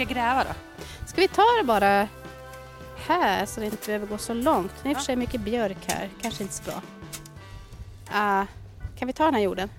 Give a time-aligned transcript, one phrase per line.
[0.00, 0.50] Ska gräva då?
[1.06, 2.08] Ska vi ta det bara
[3.06, 4.72] här så det inte behöver gå så långt?
[4.82, 6.82] Det är i och för sig mycket björk här, kanske inte så bra.
[8.12, 8.46] Ah,
[8.98, 9.70] kan vi ta den här jorden?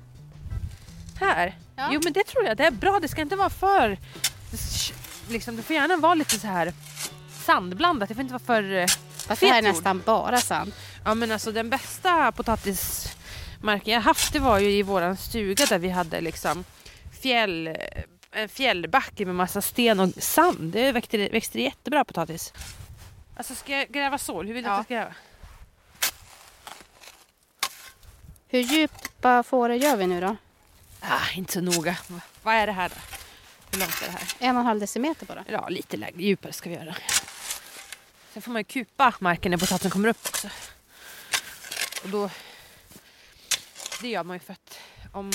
[1.19, 1.57] Här?
[1.75, 1.89] Ja.
[1.91, 2.99] Jo men det tror jag, det är bra.
[2.99, 3.97] Det ska inte vara för...
[5.29, 6.73] Liksom, det får gärna vara lite så här
[7.45, 8.09] sandblandat.
[8.09, 9.75] Det får inte vara för eh, Fast det här är jord.
[9.75, 10.71] nästan bara sand.
[11.05, 15.79] Ja men alltså den bästa potatismarken jag haft det var ju i våran stuga där
[15.79, 16.63] vi hade liksom
[17.21, 17.77] fjäll,
[18.31, 20.71] en fjällbacke med massa sten och sand.
[20.73, 22.53] Det växte, växte jättebra potatis.
[23.37, 24.43] Alltså ska jag gräva så?
[24.43, 24.73] Hur vill du Ja.
[24.73, 25.13] att jag ska gräva?
[28.47, 30.35] Hur djupa fåror gör vi nu då?
[30.99, 31.97] Ah, inte så noga.
[32.07, 32.95] Va- Vad är det här då?
[33.71, 34.23] Hur långt är det här?
[34.39, 35.43] En och en halv decimeter bara.
[35.47, 36.95] Ja, lite lägre, djupare ska vi göra.
[38.33, 40.49] Sen får man ju kupa marken när potatisen kommer upp också.
[42.03, 42.29] Och då...
[44.01, 44.79] Det gör man ju för att
[45.11, 45.31] om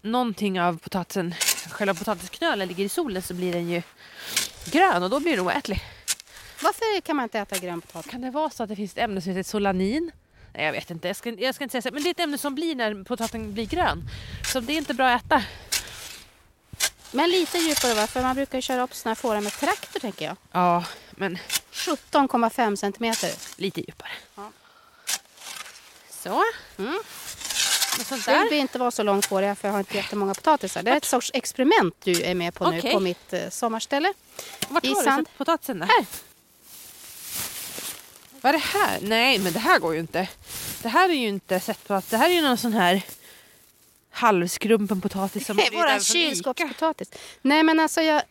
[0.00, 1.34] någonting av potatisen,
[1.70, 3.82] själva potatisknölen ligger i solen så blir den ju
[4.64, 5.82] grön och då blir den oätlig.
[6.62, 8.10] Varför kan man inte äta grön potatis?
[8.10, 10.12] Kan det vara så att det finns ett ämne som heter solanin?
[10.54, 11.08] Nej, jag vet inte.
[11.08, 11.90] Jag ska, jag ska inte säga så.
[11.94, 14.08] Men det är ett ämne som blir när potatisen blir grön.
[14.52, 15.42] Så det är inte bra att äta.
[17.12, 18.06] Men lite djupare va?
[18.06, 20.36] För man brukar ju köra upp såna här fåror med traktor tänker jag.
[20.52, 21.38] Ja, men
[21.72, 23.30] 17,5 centimeter.
[23.56, 24.10] lite djupare.
[24.36, 24.50] Ja.
[26.10, 26.42] Så.
[26.78, 27.00] Mm.
[28.26, 30.82] Det vill inte vara så långt på det för jag har inte jättemånga potatisar.
[30.82, 32.92] Det är ett sorts experiment du är med på nu Okej.
[32.92, 34.12] på mitt eh, sommarställe.
[34.68, 35.26] Vart har du sand.
[35.26, 35.78] sett potatisen?
[35.78, 35.86] Där?
[35.86, 36.06] Här.
[38.40, 38.98] Vad är det här?
[39.02, 40.28] Nej, men det här går ju inte.
[40.82, 43.02] Det här är ju inte sett på att det här är ju någon sån här
[44.10, 47.10] halvskrumpen potatis som Det är våran kylskåpspotatis.
[47.42, 48.22] Nej men alltså jag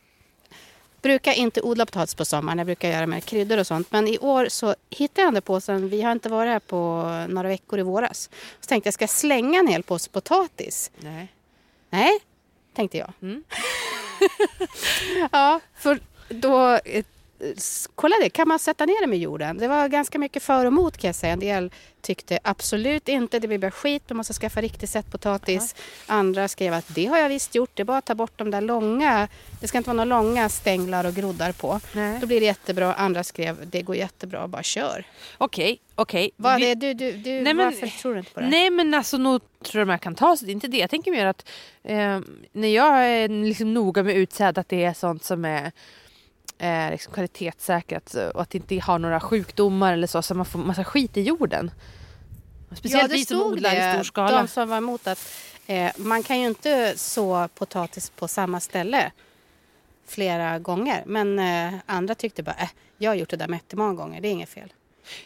[1.02, 2.58] brukar inte odla potatis på sommaren.
[2.58, 3.92] Jag brukar göra med kryddor och sånt.
[3.92, 5.90] Men i år så hittade jag den där påsen.
[5.90, 8.30] Vi har inte varit här på några veckor i våras.
[8.60, 10.92] Så tänkte jag, ska jag slänga en hel påse potatis?
[10.98, 11.34] Nej.
[11.90, 12.20] Nej,
[12.76, 13.14] tänkte jag.
[13.22, 13.44] Mm.
[15.32, 16.00] ja, för
[16.30, 16.80] då...
[17.96, 19.58] Kolla det, kan man sätta ner det med jorden?
[19.58, 21.34] Det var ganska mycket för och emot kan jag säga.
[21.34, 25.76] En del tyckte absolut inte, det blir bara skit, man måste skaffa riktigt sett potatis.
[26.08, 28.52] Andra skrev att det har jag visst gjort, det är bara att ta bort de
[28.52, 29.28] där långa,
[29.62, 31.80] det ska inte vara några långa stänglar och groddar på.
[31.94, 32.20] Nej.
[32.22, 32.94] Då blir det jättebra.
[32.94, 35.04] Andra skrev, det går jättebra, bara kör.
[35.38, 36.32] Okej, okej.
[36.36, 38.48] Vad Vi- du, du, du, Nej, men- varför tror du inte på det?
[38.48, 40.46] Nej men alltså nog tror jag man kan ta sig.
[40.46, 40.78] Det är inte det.
[40.78, 41.50] Jag tänker mer att
[41.84, 42.20] eh,
[42.52, 45.72] när jag är liksom noga med utsäde att det är sånt som är
[46.60, 50.60] eh, liksom kvalitetssäkrat och att det inte har några sjukdomar eller så så man får
[50.60, 51.72] massa skit i jorden.
[52.72, 53.90] Speciellt ja, det vi som odlar det.
[53.90, 54.38] i stor skala.
[54.42, 55.30] De som var emot att
[55.68, 59.12] eh, man kan ju inte så potatis på samma ställe
[60.08, 61.04] flera gånger.
[61.06, 64.32] Men eh, andra tyckte bara, äh, jag har gjort det där jättemånga gånger, det är
[64.32, 64.74] inget fel.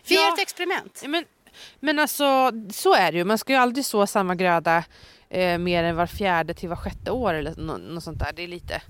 [0.07, 0.21] Vi Ja.
[0.21, 1.03] gör ett experiment.
[1.07, 1.25] Men,
[1.79, 3.23] men alltså så är det ju.
[3.23, 4.83] Man ska ju aldrig så samma gröda
[5.29, 8.31] eh, mer än var fjärde till var sjätte år eller nå- något sånt där.
[8.35, 8.81] Det är lite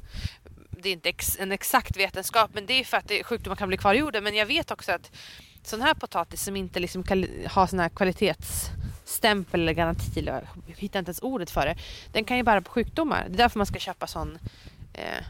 [0.84, 3.68] det är inte ex, en exakt vetenskap men det är för att det, sjukdomar kan
[3.68, 4.24] bli kvar i jorden.
[4.24, 5.12] Men jag vet också att
[5.64, 10.76] sån här potatis som inte liksom kan ha sån här kvalitetsstämpel eller garanti, eller jag
[10.78, 11.76] hittar inte ens ordet för det.
[12.12, 13.26] Den kan ju bära på sjukdomar.
[13.28, 14.38] Det är därför man ska köpa sån
[14.94, 15.24] eh,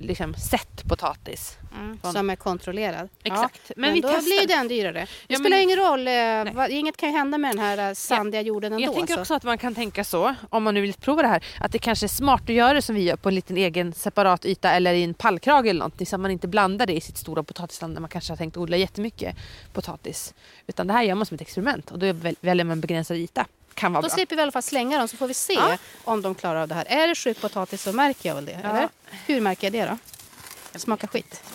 [0.00, 1.56] liksom sett potatis.
[2.02, 3.08] Från- Som är kontrollerad.
[3.22, 3.60] Exakt.
[3.66, 4.22] Ja, Men men vi då testar.
[4.22, 4.92] blir den dyrare.
[4.92, 6.08] Det Ja, spelar men- ingen roll.
[6.08, 8.84] Eh, vad, inget kan ju hända med den här eh, sandiga jorden ändå.
[8.84, 9.20] Jag tänker så.
[9.20, 11.78] också att man kan tänka så, om man nu vill prova det här, att det
[11.78, 14.70] kanske är smart att göra det som vi gör på en liten egen separat yta
[14.72, 17.42] eller i en pallkrage eller någonting så att man inte blandar det i sitt stora
[17.42, 19.36] potatisland där man kanske har tänkt odla jättemycket
[19.72, 20.34] potatis.
[20.66, 23.16] Utan det här gör man som ett experiment och då väl- väljer man en begränsad
[23.16, 23.46] yta.
[23.74, 24.14] Kan vara Då bra.
[24.14, 25.76] slipper vi i alla fall slänga dem så får vi se Ja.
[26.04, 26.84] om de klarar av det här.
[26.88, 28.60] Är det sjuk potatis så märker jag väl det.
[28.62, 28.68] Ja.
[28.68, 28.88] Eller?
[29.26, 29.98] Hur märker jag det
[30.72, 30.78] då?
[30.78, 31.42] Smakar skit.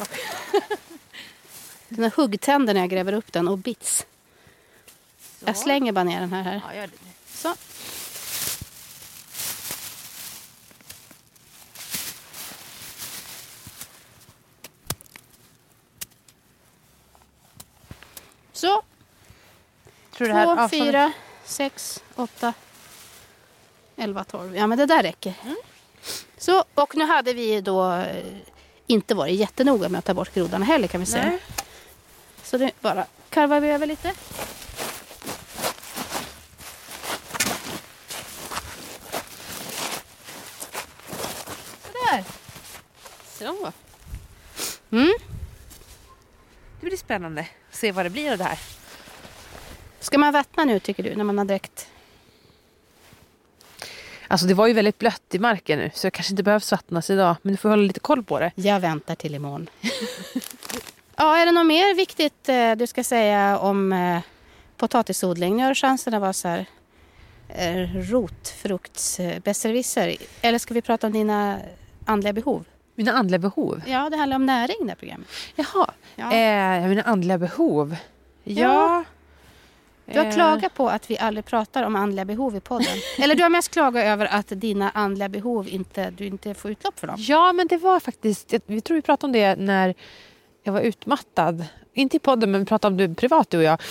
[1.89, 4.05] Den har huggtänder när jag gräver upp den och bits.
[5.45, 6.43] Jag slänger bara ner den här.
[6.43, 6.61] här.
[6.75, 6.87] Ja.
[7.27, 7.55] Så.
[18.53, 18.81] Så,
[20.17, 21.11] Tror här två, fyra,
[21.45, 22.53] sex, åtta,
[23.95, 24.55] elva, tolv.
[24.55, 25.33] Ja, men det där räcker.
[25.43, 25.55] Mm.
[26.37, 28.25] Så, och nu hade vi då eh,
[28.87, 31.25] inte varit jättenoga med att ta bort groddarna heller kan vi säga.
[31.25, 31.39] Nej.
[32.43, 34.13] Så nu bara karvar vi över lite.
[41.83, 42.23] Sådär.
[43.39, 43.71] Så.
[44.91, 45.13] Mm.
[46.79, 48.59] Det blir spännande att se vad det blir av det här.
[50.05, 51.87] Ska man vattna nu tycker du när man har dräckt?
[54.27, 57.09] Alltså det var ju väldigt blött i marken nu så jag kanske inte behövs vattnas
[57.09, 58.51] idag men du får hålla lite koll på det.
[58.55, 59.69] Jag väntar till imorgon.
[61.15, 64.19] ja, är det något mer viktigt eh, du ska säga om eh,
[64.77, 65.57] potatisodling?
[65.57, 66.65] Nu har du chansen att vara så här
[67.49, 70.15] eh, rotfruktsbesserwisser.
[70.41, 71.59] Eller ska vi prata om dina
[72.05, 72.65] andliga behov?
[72.95, 73.81] Mina andliga behov?
[73.87, 75.27] Ja, det handlar om näring det här programmet.
[75.55, 75.91] Jaha.
[76.15, 76.33] Ja.
[76.33, 77.95] Eh, mina andliga behov?
[78.43, 78.53] Ja.
[78.53, 79.03] Ja.
[80.05, 82.97] Du har Eh, klagat på att vi aldrig pratar om andliga behov i podden.
[83.17, 86.99] Eller du har mest klagat över att dina andliga behov inte, du inte får utlopp
[86.99, 87.15] för dem.
[87.19, 88.53] Ja, men det var faktiskt...
[88.65, 89.93] Vi tror vi pratade om det när
[90.63, 91.65] jag var utmattad.
[91.93, 93.81] Inte i podden, men vi pratade om det privat du och jag.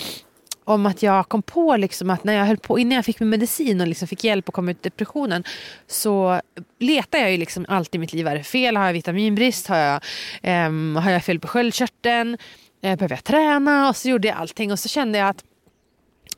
[0.64, 3.28] Om att jag kom på liksom att när jag höll på, innan jag fick min
[3.28, 5.44] medicin och liksom fick hjälp att komma ut depressionen
[5.87, 6.40] så
[6.81, 8.28] letade jag ju liksom allt i mitt liv.
[8.28, 8.76] Är det fel?
[8.76, 9.67] Har jag vitaminbrist?
[9.67, 10.00] Har jag,
[10.43, 12.38] ehm, har jag fel på sköldkörteln?
[12.82, 13.88] Eh, behöver jag träna?
[13.88, 15.44] Och så gjorde jag allting och så kände jag att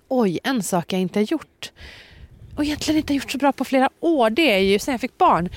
[0.09, 1.73] oj, en sak jag inte har gjort
[2.57, 5.01] och egentligen inte har gjort så bra på flera år, det är ju sen jag
[5.01, 5.49] fick barn.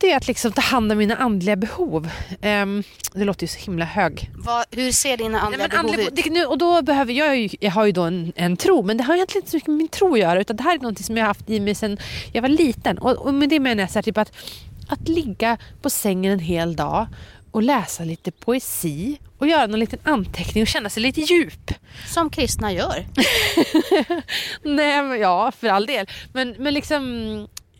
[0.00, 2.10] Det är att liksom ta hand om mina andliga behov.
[2.40, 2.82] Ehm,
[3.14, 4.30] det låter ju så himla hög.
[4.34, 6.16] Vad, hur ser dina andliga Nej, behov andliga, ut?
[6.16, 8.96] det, nu, och då behöver jag, ju, jag har ju då en, en tro, men
[8.96, 10.40] det har egentligen inte så mycket med min tro att göra.
[10.40, 11.98] Utan det här är något som jag har haft i mig sedan
[12.32, 12.98] jag var liten.
[12.98, 14.32] Och, och med det menar jag så här, typ att,
[14.88, 17.06] att ligga på sängen en hel dag
[17.50, 21.74] och läsa lite poesi och göra någon liten anteckning och känna sig lite djup.
[22.06, 23.06] Som kristna gör.
[24.62, 26.06] Nej, men ja, för all del.
[26.32, 27.02] Men, men liksom,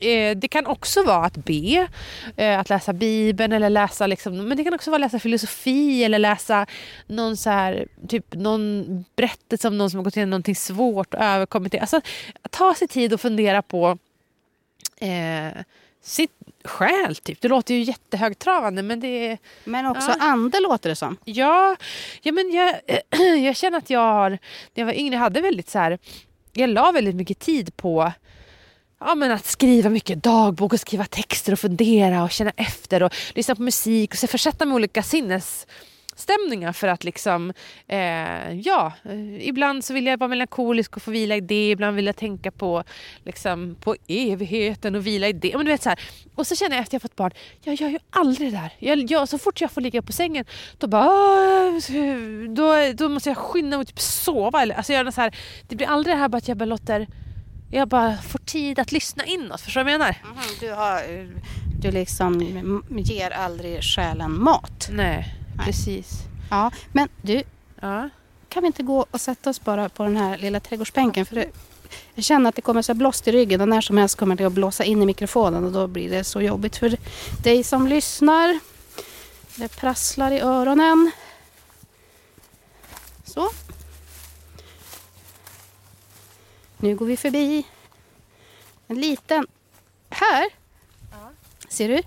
[0.00, 1.88] eh, det kan också vara att be,
[2.36, 6.04] eh, att läsa Bibeln eller läsa liksom, men det kan också vara att läsa filosofi
[6.04, 6.66] eller läsa
[7.06, 11.20] någon, så här, typ, någon berättelse om någon som har gått igenom någonting svårt och
[11.20, 11.78] överkommit det.
[11.78, 12.00] Alltså,
[12.50, 13.98] ta sig tid och fundera på
[15.00, 15.62] eh,
[16.02, 16.37] sitt
[16.68, 17.16] själ.
[17.16, 17.40] Typ.
[17.40, 20.16] Det låter ju jättehögtravande men det är Men också Ja.
[20.20, 21.16] ande låter det som.
[21.24, 21.76] Ja,
[22.22, 22.74] ja men jag,
[23.44, 24.38] jag känner att jag har, när
[24.74, 25.98] jag var yngre hade väldigt så här,
[26.52, 28.12] jag la väldigt mycket tid på
[29.00, 33.14] ja, men att skriva mycket dagbok och skriva texter och fundera och känna efter och
[33.34, 35.02] lyssna på musik och så försätta mig i olika
[36.28, 37.52] sinnesstämningar för att liksom,
[37.88, 41.96] eh, ja, eh, ibland så vill jag vara melankolisk och få vila i det, ibland
[41.96, 42.84] vill jag tänka på,
[43.24, 45.52] liksom, på evigheten och vila i det.
[45.56, 45.98] Men du vet, så här.
[46.34, 47.30] Och så känner jag efter jag fått barn,
[47.62, 48.70] jag gör ju aldrig det där.
[48.78, 50.44] Jag, jag, så fort jag får ligga på sängen,
[50.78, 51.80] då bara, "Ah,
[52.48, 54.62] då, då måste jag skynda mig och typ sova.
[54.62, 55.36] Eller, alltså göra så här,
[55.68, 57.06] det blir aldrig det här bara att jag bara låter
[57.70, 59.60] jag bara får tid att lyssna inåt.
[59.60, 60.16] Förstår du vad jag menar?
[60.60, 61.00] Du, har,
[61.82, 62.40] du liksom
[62.90, 64.88] ger aldrig själen mat.
[64.92, 65.66] Nej, Nej.
[65.66, 66.10] precis.
[66.50, 67.42] Ja, men du,
[67.80, 68.08] Ja.
[68.48, 71.26] kan vi inte gå och sätta oss bara på den här lilla trädgårdsbänken?
[71.26, 71.50] För det,
[72.14, 74.44] jag känner att det kommer så blåst i ryggen och när som helst kommer det
[74.44, 76.96] att blåsa in i mikrofonen och då blir det så jobbigt för
[77.42, 78.58] dig som lyssnar.
[79.56, 81.10] Det prasslar i öronen.
[83.24, 83.50] Så.
[86.76, 87.66] Nu går vi förbi
[88.86, 89.46] en liten...
[90.10, 90.44] Här!
[91.68, 92.02] Ser du?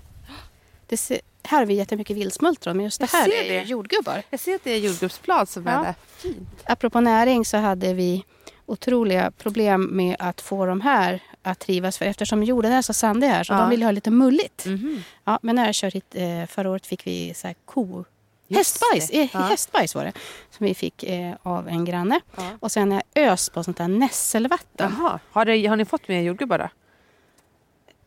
[0.86, 3.62] Det ser, här har vi jättemycket vildsmultron men just det här är det.
[3.62, 4.22] jordgubbar.
[4.30, 5.70] Jag ser att det är jordgubbsblad som Ja.
[5.72, 5.94] är där.
[6.16, 6.48] Fint.
[6.64, 8.24] Apropå näring så hade vi
[8.66, 11.98] otroliga problem med att få de här att trivas.
[11.98, 13.58] För eftersom jorden är så sandig här så Ja.
[13.60, 14.66] de vill ha lite mulligt.
[14.66, 15.02] Mhm.
[15.24, 18.04] Ja, men när jag körde hit eh, förra året fick vi så här ko...
[18.48, 19.40] Just Hästbajs, eh, Ja.
[19.40, 20.12] hästbajs var det.
[20.50, 22.20] Som vi fick eh, av en granne.
[22.36, 22.42] Ja.
[22.60, 24.94] Och sen har jag öst på sånt där nässelvatten.
[25.00, 25.20] Jaha.
[25.30, 26.68] Har, det, har ni fått mer jordgubbar då?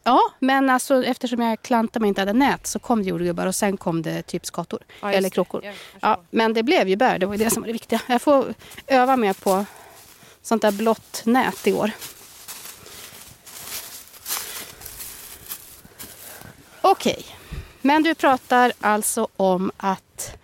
[0.07, 3.55] Ja, men alltså eftersom jag klantade mig inte hade nät så kom det jordgubbar och
[3.55, 4.79] sen kom det typ skator.
[5.01, 5.35] Ja, eller det.
[5.35, 5.73] förstår.
[5.99, 8.01] Ja, men det blev ju bär, det var ju det som var det viktiga.
[8.07, 8.53] Jag får
[8.87, 9.65] öva mer på
[10.41, 11.91] sånt där blått nät i år.
[16.81, 17.25] Okej,
[17.81, 20.37] men du pratar alltså om att...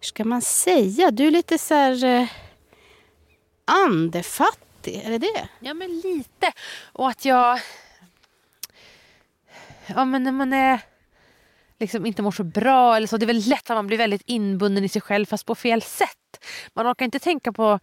[0.00, 1.10] Hur ska man säga?
[1.10, 2.04] Du är lite så här...
[2.04, 2.26] Eh,
[3.64, 5.48] andefattig, är det det?
[5.60, 6.52] Ja, men lite.
[6.92, 7.60] Och att jag...
[9.96, 10.80] Ja, men när man är
[11.78, 13.16] liksom inte mår så bra eller så.
[13.16, 15.82] Det är väldigt lätt att man blir väldigt inbunden i sig själv fast på fel
[15.82, 16.44] sätt.
[16.74, 17.80] Man orkar inte tänka på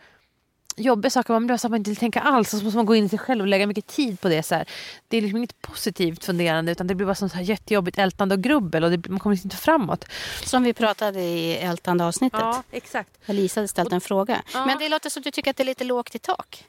[0.77, 1.33] jobbiga saker.
[1.33, 2.53] Man blir så att man inte vill tänka alls.
[2.53, 4.43] Och så måste man gå in i sig själv och lägga mycket tid på det.
[4.43, 4.69] Så här.
[5.07, 8.41] Det är liksom inget positivt funderande utan det blir bara sånt här jättejobbigt ältande och
[8.41, 10.05] grubbel och det, man kommer liksom inte framåt.
[10.43, 12.41] Som vi pratade i ältande avsnittet.
[12.71, 13.09] exakt.
[13.25, 14.41] Där Lisa hade ställt en fråga.
[14.53, 14.65] Ja.
[14.65, 16.65] Men det låter som att du tycker att det är lite lågt i tak.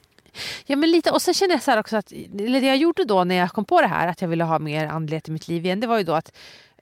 [0.66, 3.04] Ja men lite och sen känner jag så här också att eller det jag gjorde
[3.04, 5.48] då när jag kom på det här att jag ville ha mer andlighet i mitt
[5.48, 6.32] liv igen det var ju då att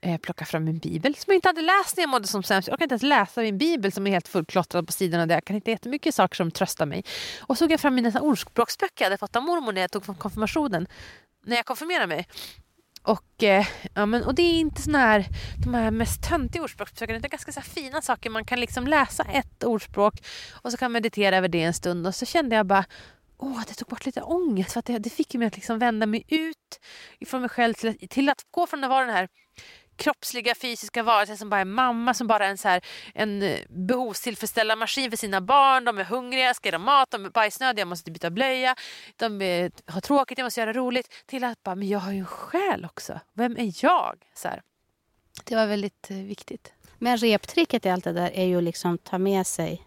[0.03, 2.69] eh, plocka fram min bibel som jag inte hade läst när jag mådde som sämst.
[2.69, 5.45] Jag orkar inte ens läsa min bibel som är helt fullklottrad på sidorna där jag
[5.45, 7.05] kan hitta jättemycket saker som tröstar mig.
[7.41, 10.05] Och så tog jag fram mina ordspråksböcker jag hade fått av mormor när jag tog
[10.05, 10.87] från konfirmationen.
[11.47, 12.27] När jag konfirmerade mig.
[13.03, 15.27] Och, eh, ja, men, och det är inte såna här,
[15.65, 18.31] de här mest töntiga ordspråksböckerna utan ganska så här fina saker.
[18.31, 20.15] Man kan liksom läsa ett ordspråk
[20.63, 22.85] och så kan man meditera över det en stund och så kände jag bara
[23.39, 24.73] Åh, det tog bort lite ångest.
[24.73, 26.81] För att det, det fick mig att liksom vända mig ut
[27.19, 29.29] ifrån mig själv till att, till att gå från att vara den här
[29.97, 33.59] kroppsliga fysiska varelsen som bara är mamma, som bara är en, så här, en eh,
[33.69, 35.85] behovstillfredsställande maskin för sina barn.
[35.85, 38.75] De är hungriga, ska ge dem mat, de är bajsnödiga, jag måste byta blöja.
[39.17, 41.15] De är, har tråkigt, jag måste göra roligt.
[41.27, 43.21] Till att bara, men jag har ju en själ också.
[43.33, 44.15] Vem är jag?
[44.35, 44.63] Så här.
[45.45, 46.73] Det var väldigt eh, viktigt.
[46.99, 49.83] Men reptricket i allt det där är ju liksom ta med sig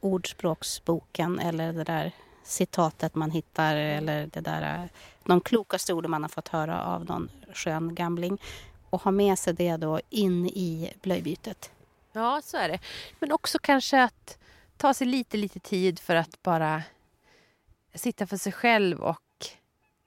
[0.00, 2.12] ordspråksboken eller det där
[2.44, 4.88] citatet man hittar eller det där, eh,
[5.24, 8.38] de klokaste orden man har fått höra av någon skön gamling
[8.90, 11.70] och ha med sig det då in i blöjbytet.
[12.12, 12.78] Ja, så är det.
[13.18, 14.38] Men också kanske att
[14.76, 16.82] ta sig lite, lite tid för att bara
[17.94, 19.20] sitta för sig själv och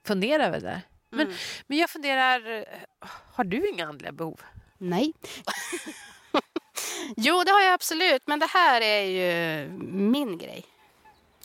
[0.06, 0.82] fundera över det.
[1.10, 1.38] Men, Mm.
[1.68, 2.66] men jag funderar,
[3.34, 4.42] har du inga andliga behov?
[4.78, 5.14] Nej.
[7.16, 10.66] jo, det har jag absolut, men det här är ju min grej.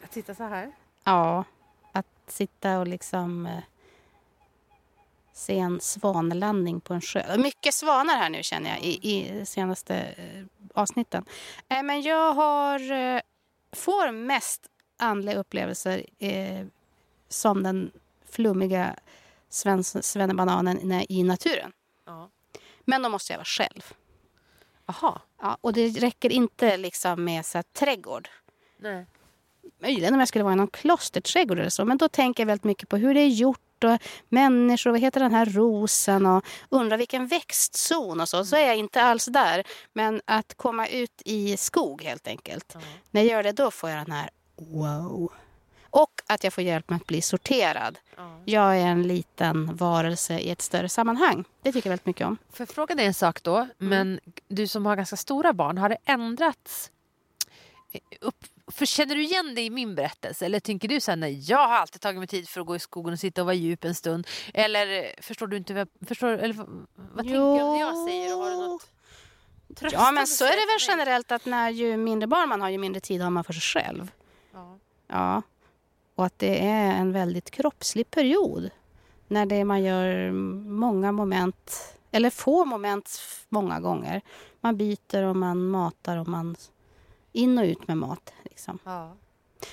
[0.05, 0.73] Att sitta så här?
[1.05, 1.45] Ja,
[1.93, 3.63] att sitta och liksom eh,
[5.33, 7.37] se en svanlandning på en sjö.
[7.37, 10.45] Mycket svanar här nu känner jag i, i senaste eh,
[10.75, 11.25] avsnitten.
[11.69, 12.79] Eh, men jag har,
[13.77, 14.67] får mest
[14.97, 16.07] andliga upplevelser
[17.29, 17.93] som den
[18.31, 18.97] flummiga
[19.51, 21.73] svens- svennebananen i naturen.
[22.07, 22.31] Ja.
[22.85, 23.95] Men då måste jag vara själv.
[24.87, 25.21] Jaha.
[25.41, 28.29] Ja, och det räcker inte liksom med så här, trädgård.
[28.77, 29.07] Nej.
[29.83, 31.85] Möjligen om jag skulle vara i någon klosterträdgård eller så.
[31.85, 33.99] Men då tänker jag väldigt mycket på hur det är gjort och
[34.29, 38.45] människor, vad heter den här rosen och undrar vilken växtzon och så.
[38.45, 39.65] Så är jag inte alls där.
[39.93, 42.71] Men att komma ut i skog helt enkelt.
[42.75, 42.81] Ja.
[43.11, 45.33] När jag gör det då får jag den här wow.
[45.91, 47.99] Och att jag får hjälp med att bli sorterad.
[48.17, 48.41] Ja.
[48.45, 51.45] Jag är en liten varelse i ett större sammanhang.
[51.63, 52.39] Det tycker jag väldigt mycket om.
[52.53, 55.99] För frågan är en sak då, men du som har ganska stora barn, har det
[56.05, 56.91] ändrats?
[58.21, 60.47] Upp, för känner du igen dig i min berättelse?
[60.47, 62.77] Eller tänker du så här, nej, jag har alltid tagit mig tid för att gå
[62.77, 64.27] i skogen och sitta och vara djup en stund?
[64.55, 68.37] Eller eh, förstår du inte vad, förstår, eller, vad tänker du om det jag säger?
[68.37, 68.89] Och har du något
[69.81, 72.79] Ja, men så är det väl generellt att när ju mindre barn man har, ju
[72.79, 74.13] mindre tid har man för sig själv.
[74.53, 74.79] Ja.
[75.07, 75.43] Ja.
[76.15, 78.71] Och att det är en väldigt kroppslig period.
[79.29, 80.31] När det man gör
[80.71, 84.21] många moment, eller få moment många gånger.
[84.61, 86.57] Man byter och man matar och man
[87.33, 88.33] in och ut med mat.
[88.43, 88.79] Liksom.
[88.85, 89.17] Ja.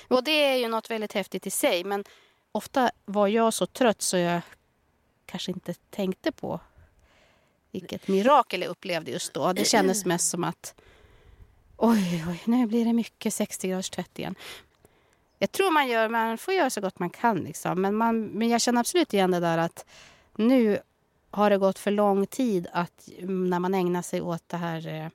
[0.08, 1.84] Och det är ju något väldigt häftigt i sig.
[1.84, 2.04] Men
[2.52, 4.40] ofta var jag så trött så jag
[5.26, 6.60] kanske inte tänkte på
[7.70, 9.52] vilket mirakel jag upplevde just då.
[9.52, 10.74] Det kändes mest som att
[11.76, 14.34] oj, oj, nu blir det mycket 60 graders tvätt igen.
[15.38, 17.80] Jag tror man gör, man får göra så gott man kan liksom.
[17.80, 19.86] Men, man, men jag känner absolut igen det där att
[20.36, 20.78] nu
[21.30, 24.86] har det gått för lång tid att mm, när man ägnar sig åt det här
[24.86, 25.08] eh,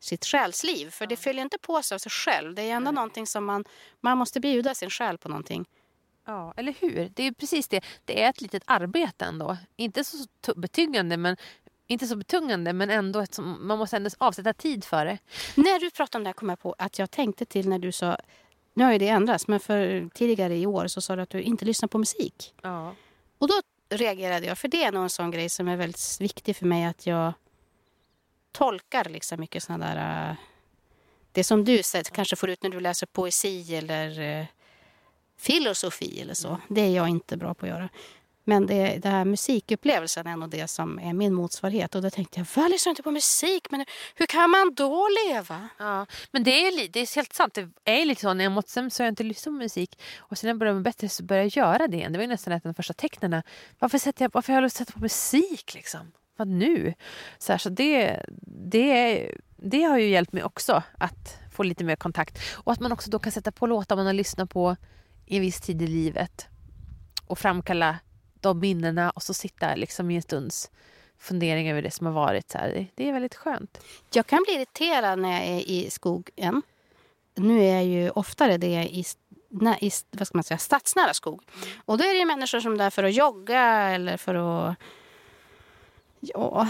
[0.00, 0.90] sitt själsliv.
[0.90, 2.54] För det följer inte på sig av sig själv.
[2.54, 3.64] Det är ändå någonting som man,
[4.00, 5.64] man måste bjuda sin själ på någonting.
[6.26, 7.10] ja, eller hur?
[7.14, 7.84] Det är precis det.
[8.04, 9.56] Det är ett litet arbete ändå.
[9.76, 10.16] Inte så
[10.56, 11.36] betungande, men
[11.86, 15.18] inte så betungande men ändå ett som, man måste ändå avsätta tid för det.
[15.54, 17.92] När du pratade om det här kom jag på att jag tänkte till när du
[17.92, 18.16] sa,
[18.74, 21.42] nu har ju det ändrats, men för tidigare i år så sa du att du
[21.42, 22.54] inte lyssnar på musik.
[22.62, 22.94] Ja.
[23.38, 23.54] Och då
[23.96, 26.84] reagerade jag, för det är nog en sån grej som är väldigt viktig för mig
[26.84, 27.32] att jag
[28.52, 30.30] tolkar liksom mycket sådana där...
[30.30, 30.36] äh,
[31.32, 34.46] Det som du kanske får ut när du läser poesi eller eh,
[35.38, 36.60] filosofi eller så.
[36.68, 37.88] Det är jag inte bra på att göra.
[38.44, 41.94] Men det, det här musikupplevelsen är nog det som är min motsvarighet.
[41.94, 43.70] Och då tänkte jag, vad lyssnar inte på musik?
[43.70, 45.68] Men hur kan man då leva?
[45.78, 47.54] Ja, men det är, det är helt sant.
[47.54, 48.34] Det är lite så.
[48.34, 50.00] När jag mått sämst så har jag inte lyssnat på musik.
[50.18, 52.12] Och sen när jag började må bättre så började jag göra det igen.
[52.12, 53.42] Det var nästan ett av de första tecknen.
[53.78, 56.12] Varför, sätter jag, varför har jag lust att sätta på musik liksom?
[56.40, 56.94] Vad nu?
[57.38, 61.96] Så, här, så det, det, det har ju hjälpt mig också att få lite mer
[61.96, 62.38] kontakt.
[62.54, 64.76] Och att man också då kan sätta på låtar man har lyssnat på
[65.26, 66.46] i en viss tid i livet.
[67.26, 67.98] Och framkalla
[68.40, 70.70] de minnena och så sitta liksom i en stunds
[71.18, 72.50] fundering över det som har varit.
[72.50, 72.86] Så här.
[72.94, 73.84] Det, är väldigt skönt.
[74.12, 76.62] Jag kan bli irriterad när jag är i skogen.
[77.34, 79.04] Nu är jag ju oftare det i,
[79.80, 81.42] i vad ska man säga, stadsnära skog.
[81.84, 84.76] Och då är det ju människor som är där för att jogga eller för att
[86.20, 86.66] ja,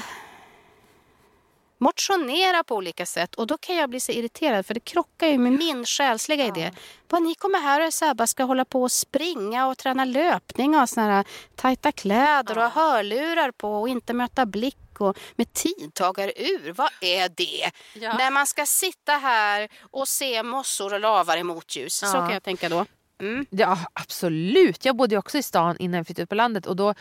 [1.78, 3.34] motionera på olika sätt.
[3.34, 6.72] Och då kan jag bli så irriterad för det krockar ju med min själsliga idé.
[7.08, 10.04] Vad ni kommer här och så här bara ska hålla på och springa och träna
[10.04, 11.24] löpning och såna här
[11.56, 16.72] tajta kläder och ha hörlurar på och inte möta blick och med tidtagarur.
[16.72, 17.70] Vad är det?
[17.94, 18.16] Ja.
[18.18, 21.94] När man ska sitta här och se mossor och lavar i motljus.
[21.98, 22.12] Så Ja.
[22.12, 22.86] kan jag tänka då.
[23.20, 23.46] Mm.
[23.50, 24.84] Ja, absolut.
[24.84, 26.94] Jag bodde också i stan innan jag flyttade ut på landet och då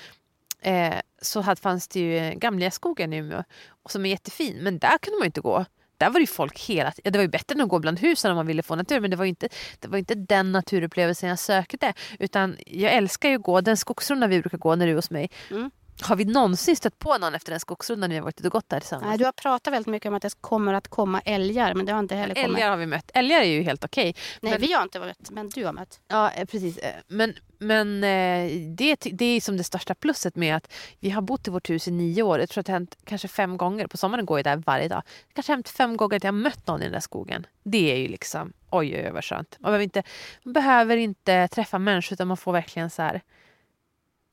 [0.61, 3.43] eh, så hade, fanns det ju eh, Gamla skogen i Umeå
[3.89, 4.57] som är jättefin.
[4.61, 5.65] Men där kunde man ju inte gå.
[5.97, 7.13] Där var det ju folk hela tiden.
[7.13, 9.11] Det var ju bättre än att gå bland husen om man ville få natur men
[9.11, 9.49] det var ju inte,
[9.79, 11.93] det var inte den naturupplevelsen jag sökte.
[12.19, 15.11] Utan jag älskar ju att gå den skogsrunda vi brukar gå när du är hos
[15.11, 15.29] mig.
[15.51, 15.71] Mm.
[16.01, 18.51] Har vi någonsin stött på någon efter en skogsrunda när vi har varit ute och
[18.51, 19.07] gått där tillsammans?
[19.07, 21.91] Nej, du har pratat väldigt mycket om att det kommer att komma älgar, men det
[21.91, 22.49] har inte heller kommit.
[22.57, 23.11] Älgar har vi mött.
[23.13, 24.15] Älgar är ju helt okej.
[24.41, 25.99] Nej, men- vi har inte mött, men du har mött.
[26.07, 26.77] Ja, eh, precis.
[26.77, 31.21] Eh, Men, men eh, det, det är som det största plusset med att vi har
[31.21, 32.39] bott i vårt hus i nio år.
[32.39, 33.87] Jag tror att det har hänt kanske fem gånger.
[33.87, 35.01] På sommaren går jag där varje dag.
[35.27, 37.45] Det kanske har hänt fem gånger att jag har mött någon i den där skogen.
[37.63, 39.55] Det är ju liksom, oj oj oj vad skönt.
[39.59, 40.03] Man behöver inte,
[40.43, 43.21] man behöver inte träffa människor utan man får verkligen så här,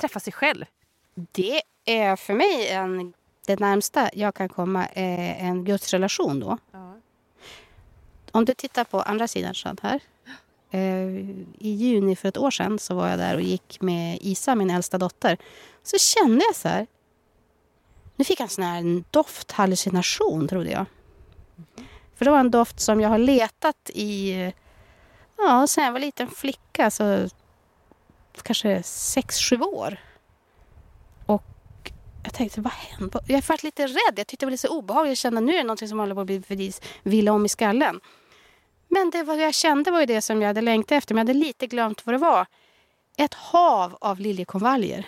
[0.00, 0.64] träffa sig själv.
[1.16, 3.12] Det är för mig en,
[3.46, 6.58] det närmsta jag kan komma är en gudsrelation då.
[8.32, 10.00] Om du tittar på andra sidan sånt här.
[10.70, 11.08] Eh,
[11.58, 14.70] I juni för ett år sedan så var jag där och gick med Isa, min
[14.70, 15.38] äldsta dotter.
[15.82, 16.86] Så kände jag så här.
[18.16, 20.86] Nu fick jag en sån här dofthallucination trodde jag.
[22.14, 24.32] För det var en doft som jag har letat i,
[25.38, 27.28] ja sen jag var liten flicka, så
[28.42, 29.98] kanske sex sju år.
[32.26, 33.20] Jag tänkte, vad hände?
[33.26, 34.14] Jag var lite rädd.
[34.16, 35.10] Jag tyckte det var lite så obehagligt.
[35.10, 38.00] Jag kände nu är det något som håller på att bli villa om i skallen.
[38.88, 41.14] Men det vad jag kände var ju det som jag hade längtat efter.
[41.14, 42.46] Men jag hade lite glömt vad det var.
[43.16, 45.06] Ett hav av liljekonvaljer.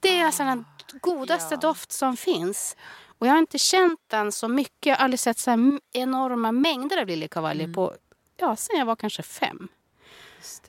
[0.00, 0.64] Det är alltså den
[1.00, 1.60] godaste ja.
[1.60, 2.76] doft som finns.
[3.18, 4.86] Och jag har inte känt den så mycket.
[4.86, 7.94] Jag har aldrig sett så här enorma mängder av liljekonvaljer på,
[8.36, 9.68] ja, sen jag var kanske fem.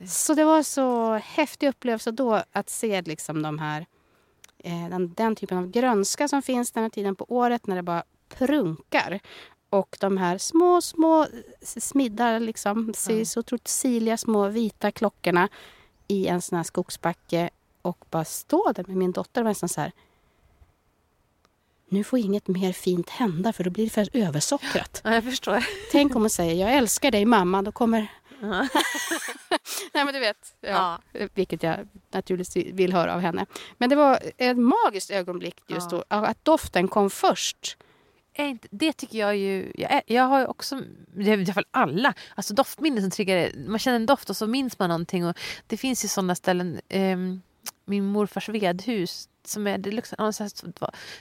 [0.08, 3.86] Så det var så häftig upplevelse då att se liksom de här,
[4.62, 8.02] den, den typen av grönska som finns den här tiden på året när det bara
[8.28, 9.20] prunkar.
[9.70, 11.26] Och de här små, små
[11.62, 15.48] smiddar, liksom, ser så otroligt siliga små vita klockorna
[16.08, 17.50] i en sån här skogsbacke
[17.82, 19.92] och bara stå där med min dotter och nästan så här.
[21.88, 25.00] Nu får inget mer fint hända för då blir det för översockrat.
[25.04, 25.64] Ja, jag förstår.
[25.92, 28.08] Tänk om hon säger jag älskar dig mamma, då kommer...
[28.42, 28.68] Ja.
[29.94, 30.98] Nej men du vet, ja,
[31.34, 33.46] vilket jag naturligtvis vill höra av henne.
[33.78, 35.98] Men det var ett magiskt ögonblick just Ja.
[35.98, 37.76] då, ja, att doften kom först.
[38.34, 39.72] Inte- Det tycker jag ju...
[39.74, 40.80] Jag, jag har ju också...
[41.16, 42.14] I alla fall alla.
[42.34, 43.52] Alltså doftminnen som triggar.
[43.68, 45.26] Man känner en doft och så minns man någonting.
[45.26, 46.80] Och det finns ju sådana ställen.
[46.88, 47.42] ehm,
[47.84, 49.28] min morfars vedhus.
[49.44, 50.50] Som är, det här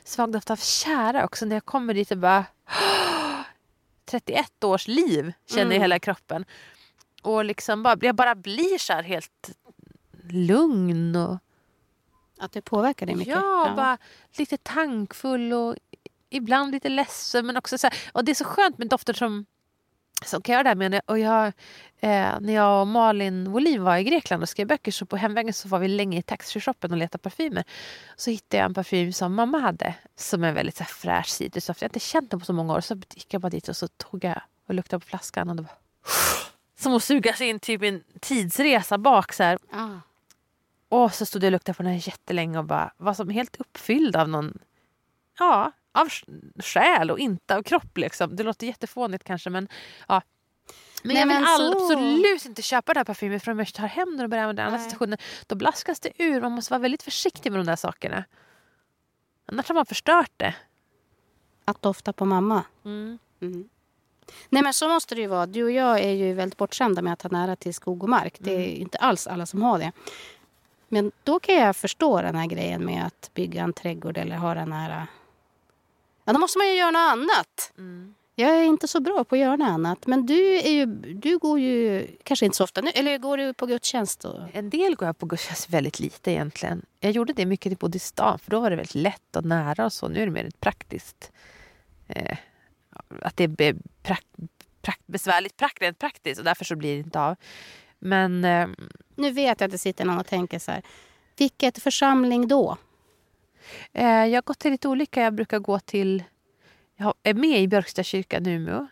[0.03, 1.45] svag doft av tjära också.
[1.45, 2.45] När jag kommer dit och bara...
[4.05, 5.81] 31 års liv känner jag i Mm.
[5.81, 6.45] hela kroppen.
[7.21, 9.51] Och liksom bara, jag bara blir så här helt
[10.29, 11.37] lugn och
[12.39, 13.33] Att det påverkar dig mycket.
[13.33, 13.97] Ja, bara
[14.37, 15.75] lite tankfull och
[16.29, 17.45] ibland lite ledsen.
[17.45, 19.45] Men också så här, och det är så skönt med dofter som,
[20.25, 21.01] som kan göra det här med.
[21.05, 21.45] Och jag,
[21.99, 25.53] eh, när jag och Malin Wolin var i Grekland och skrev böcker så på hemvägen
[25.53, 27.63] så var vi länge i taxfree-shoppen och letade parfymer.
[28.15, 31.81] Så hittade jag en parfym som mamma hade som är väldigt så här, fräsch citrusdoft.
[31.81, 32.81] Jag har inte känt den på så många år.
[32.81, 35.49] Så gick jag bara dit och så tog jag och luktade på flaskan.
[35.49, 35.71] Och det var
[36.81, 39.33] som att suga sig in typ en tidsresa bak.
[39.33, 39.59] Så här.
[39.71, 39.99] Ja.
[40.89, 43.55] Och så stod jag och luktade på den här jättelänge och bara var som helt
[43.55, 44.59] uppfylld av någon,
[45.39, 48.35] ja, av sj- själ och inte av kropp liksom.
[48.35, 49.67] Det låter jättefånigt kanske men
[50.07, 50.21] ja.
[51.03, 53.87] Men Nej, jag vill all, så- absolut inte köpa den här parfymen förrän jag tar
[53.87, 54.89] hem den och börjar använda den andra Nej.
[54.89, 55.21] situationer.
[55.47, 56.41] Då blaskas det ur.
[56.41, 58.23] Man måste vara väldigt försiktig med de där sakerna.
[59.45, 60.55] Annars har man förstört det.
[61.65, 62.63] Att dofta på mamma.
[62.85, 63.19] Mm.
[63.41, 63.69] Mm.
[64.49, 65.45] Nej men så måste det ju vara.
[65.45, 68.35] Du och jag är ju väldigt bortskämda med att ha nära till skog och mark.
[68.39, 69.91] Det är inte alls alla som har det.
[70.87, 74.53] Men då kan jag förstå den här grejen med att bygga en trädgård eller ha
[74.53, 75.07] den nära.
[76.25, 77.73] Ja, då måste man ju göra något annat.
[77.77, 78.15] Mm.
[78.35, 80.07] Jag är inte så bra på att göra något annat.
[80.07, 82.89] Men du, är ju, du går ju kanske inte så ofta nu.
[82.89, 84.25] Eller går du på gudstjänst?
[84.25, 84.39] Och...
[84.53, 86.85] En del går jag på gudstjänst väldigt lite egentligen.
[86.99, 89.35] Jag gjorde det mycket när jag bodde i stan för då var det väldigt lätt
[89.35, 90.07] och nära och så.
[90.07, 91.31] Nu är det mer ett praktiskt.
[92.07, 92.37] Eh,
[93.21, 93.73] att det är be,
[94.03, 94.25] prak,
[94.81, 97.35] prak, besvärligt prakt, rent praktiskt och därför så blir det inte av.
[97.99, 98.67] Men eh,
[99.15, 100.81] Nu vet jag att det sitter någon och tänker så här.
[101.37, 102.77] Vilket församling då?
[103.93, 105.21] eh, jag har gått till lite olika.
[105.21, 106.23] Jag brukar gå till,
[106.95, 108.87] jag är med i Björksta kyrkan i Umeå.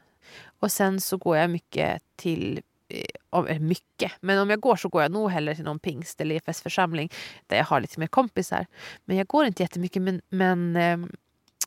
[0.59, 4.89] Och sen så går jag mycket till eh, om- mycket, men om jag går så
[4.89, 7.09] går jag nog hellre till någon pingst eller EFS församling
[7.47, 8.65] där jag har lite mer kompisar.
[9.05, 10.01] Men jag går inte jättemycket.
[10.01, 11.11] Men, men ehm,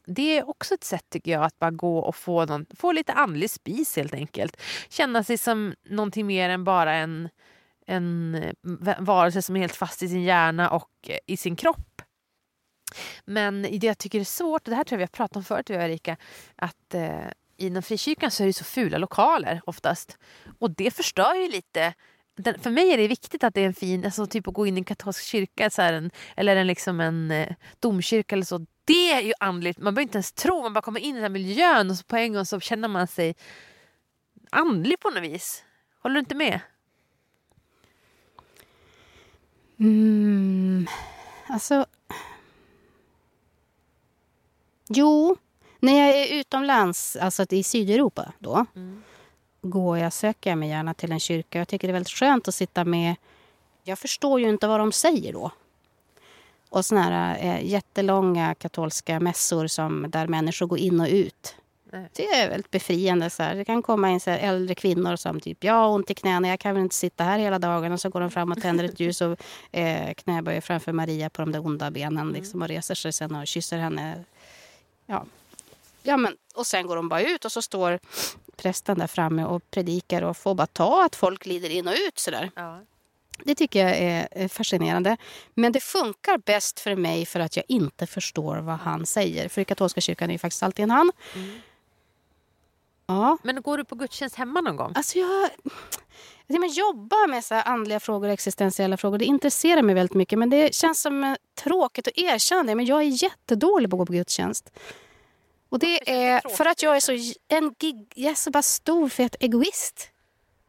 [0.04, 3.12] det är också ett sätt tycker jag att bara gå och få, någon, få lite
[3.12, 4.60] andlig spis helt enkelt.
[4.88, 7.28] Känna sig som någonting mer än bara en,
[7.86, 12.02] en eh, varelse som är helt fast i sin hjärna och eh, i sin kropp.
[13.24, 15.44] Men det jag tycker är svårt, och det här tror jag vi har pratat om
[15.44, 16.16] förut, du och Erika,
[16.56, 17.26] att eh,
[17.56, 20.18] inom frikyrkan så är det så fula lokaler oftast.
[20.58, 21.94] Och det förstör ju lite.
[22.34, 24.66] Den, för mig är det viktigt att det är en fin, alltså typ att gå
[24.66, 28.66] in i en katolsk kyrka så en, eller en, liksom en eh, domkyrka eller så.
[28.84, 29.78] Det är ju andligt.
[29.78, 32.04] Man behöver inte ens tro, man bara kommer in i den här miljön och så
[32.04, 33.34] på en gång så känner man sig
[34.50, 35.64] andlig på något vis.
[36.02, 36.60] Håller du inte med?
[39.78, 40.86] Mm,
[41.46, 41.86] alltså,
[44.88, 45.36] Jo,
[45.80, 49.02] när jag är utomlands, alltså i Sydeuropa då, Mm.
[49.62, 51.58] Går jag, söker jag mig gärna till en kyrka.
[51.58, 53.14] Jag tycker det är väldigt skönt att sitta med...
[53.84, 55.50] Jag förstår ju inte vad de säger då.
[56.68, 61.56] Och såna här eh, jättelånga katolska mässor som, där människor går in och ut.
[61.92, 62.08] Nej.
[62.12, 63.30] Det är väldigt befriande.
[63.30, 63.54] Så här.
[63.54, 66.48] Det kan komma in så här äldre kvinnor som typ, jag har ont i knäna,
[66.48, 67.92] jag kan väl inte sitta här hela dagen.
[67.92, 69.40] Och så går de fram och tänder ett ljus och
[69.72, 73.46] eh, knäböjer framför Maria på de där onda benen liksom, och reser sig sen och
[73.46, 74.24] kysser henne.
[75.06, 75.24] Ja.
[76.02, 77.98] Ja, men, och sen går de bara ut och så står
[78.56, 82.18] prästen där framme och predikar och får bara ta att folk glider in och ut
[82.18, 82.50] sådär.
[82.56, 82.80] Ja.
[83.44, 85.16] Det tycker jag är fascinerande.
[85.54, 89.48] Men det funkar bäst för mig för att jag inte förstår vad han säger.
[89.48, 91.12] För i katolska kyrkan är det faktiskt alltid en han.
[93.06, 94.92] Ja, Men går du på gudstjänst hemma någon gång?
[94.94, 95.50] alltså jag...
[96.46, 100.38] Det med jobba med så andliga frågor och existentiella frågor, det intresserar mig väldigt mycket.
[100.38, 104.06] Men det känns som tråkigt att erkänna det, men jag är jättedålig på att gå
[104.06, 104.70] på gudstjänst.
[105.72, 107.12] Och det är för att jag är så,
[107.48, 110.08] en gig, jag är så bara stor fet egoist.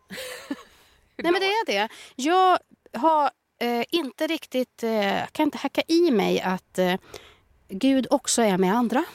[1.16, 1.90] Nej men det är det.
[2.16, 2.60] Jag
[2.94, 6.96] har eh, inte riktigt, eh, kan inte hacka i mig att eh,
[7.68, 9.06] Gud också är med andra.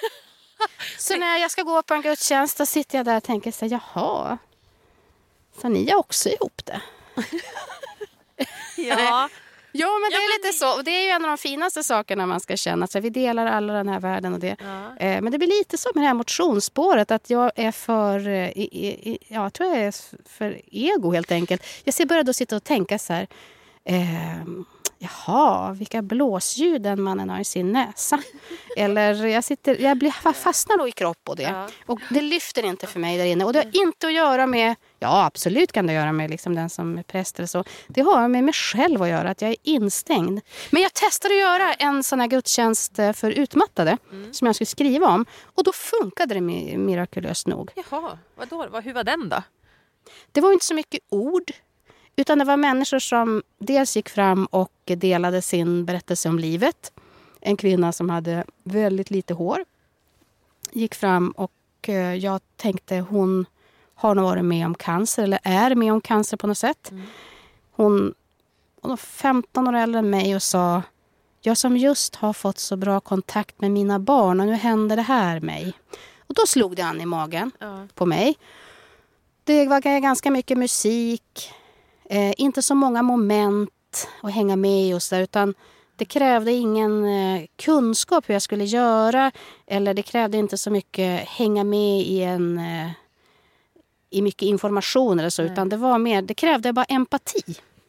[0.98, 3.64] så när jag ska gå på en gudstjänst då sitter jag där och tänker så
[3.64, 4.38] här, jaha,
[5.60, 6.80] så ni är också ihop det?
[8.76, 9.28] Ja.
[9.72, 10.76] Ja men det Ja, är lite så.
[10.76, 12.86] Och det är ju en av de finaste sakerna man ska känna.
[12.86, 14.56] Så vi delar alla den här världen och det.
[14.60, 14.96] Ja.
[15.06, 17.10] Eh, Men det blir lite som med det här motionsspåret.
[17.10, 19.94] Att jag är för, eh, i, i, ja, jag tror jag är
[20.28, 21.66] för ego helt enkelt.
[21.84, 23.26] Jag ser började då sitta och tänka så här.
[23.84, 24.44] Eh,
[24.98, 28.20] jaha, vilka blåsljud den mannen har i sin näsa.
[28.76, 31.42] Eller jag, sitter, jag blir, fastnar då i kropp och det.
[31.42, 31.68] Ja.
[31.86, 33.44] Och det lyfter inte för mig där inne.
[33.44, 36.70] Och det har inte att göra med, ja absolut kan det göra med liksom den
[36.70, 37.64] som är präst eller så.
[37.88, 40.40] Det har med mig själv att göra, att jag är instängd.
[40.70, 43.98] Men jag testade att göra en sån här gudstjänst eh, för utmattade.
[44.32, 45.26] Som jag skulle skriva om.
[45.44, 47.70] Och då funkade det mi- mirakulöst nog.
[47.90, 48.66] Jaha, vadå?
[48.70, 49.42] Vad- Hur var den då?
[50.32, 51.50] Det var inte så mycket ord.
[52.16, 56.92] Utan det var människor som dels gick fram och delade sin berättelse om livet.
[57.40, 59.64] En kvinna som hade väldigt lite hår
[60.72, 61.52] gick fram och
[61.88, 63.46] eh, jag tänkte hon
[64.00, 66.92] har nog varit med om cancer eller är med om cancer på något sätt.
[67.72, 68.14] Hon
[68.82, 70.82] hon var 15 år äldre än mig och sa
[71.40, 75.02] jag som just har fått så bra kontakt med mina barn och nu händer det
[75.02, 75.72] här mig.
[76.18, 77.86] Och då slog det an i magen Ja.
[77.94, 78.34] på mig.
[79.44, 81.52] Det var ganska mycket musik,
[82.04, 85.54] eh, inte så många moment att hänga med i och så där, utan
[85.96, 89.32] det krävde ingen eh, kunskap hur jag skulle göra
[89.66, 92.90] eller det krävde inte så mycket hänga med i en eh,
[94.10, 97.42] i mycket information eller så, utan det var mer, det krävde bara empati.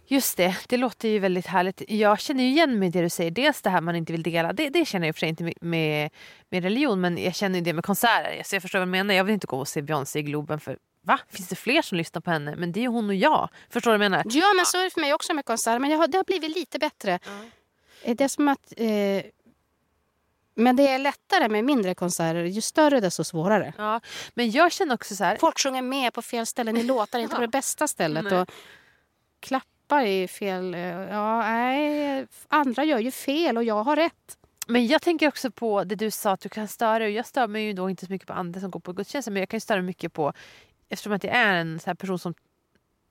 [0.08, 1.82] Just det, det låter ju väldigt härligt.
[1.88, 3.32] Jag känner ju igen mig i det du säger.
[3.32, 4.54] Dels det här man inte vill dela.
[4.54, 6.10] Det, det känner jag i och för sig inte med, med,
[6.50, 8.42] med religion men jag känner ju det med konserter.
[8.46, 9.14] Så jag förstår vad du menar.
[9.14, 11.20] Jag vill inte gå och se Beyoncé i Globen för va?
[11.30, 12.56] Finns det fler som lyssnar på henne?
[12.58, 13.50] Men det är ju hon och jag.
[13.70, 14.24] Förstår du vad jag menar?
[14.30, 16.24] Ja, men så är det för mig också med konserter, men jag har, det har
[16.26, 17.20] blivit lite bättre.
[18.04, 18.74] Eh, Det är som att...
[18.78, 18.88] Eh,
[20.56, 22.44] men det är lättare med mindre konserter.
[22.44, 23.74] Ju större desto svårare.
[23.78, 24.02] Ja,
[24.34, 25.36] men jag känner också så här.
[25.36, 26.76] Folk sjunger med på fel ställen.
[26.76, 28.24] Ni låtar inte på det bästa stället.
[28.24, 28.40] Nej.
[28.40, 28.50] Och
[29.40, 30.74] klappar i fel...
[30.74, 32.28] eh, Ja, nej.
[32.48, 34.38] Andra gör ju fel och jag har rätt.
[34.68, 37.64] Men jag tänker också på det du sa att du kan störa Jag stör mig
[37.64, 39.62] ju då inte så mycket på andra som går på gudstjänster men jag kan ju
[39.62, 40.34] störa mig mycket på
[40.90, 42.34] eftersom att jag är en här person som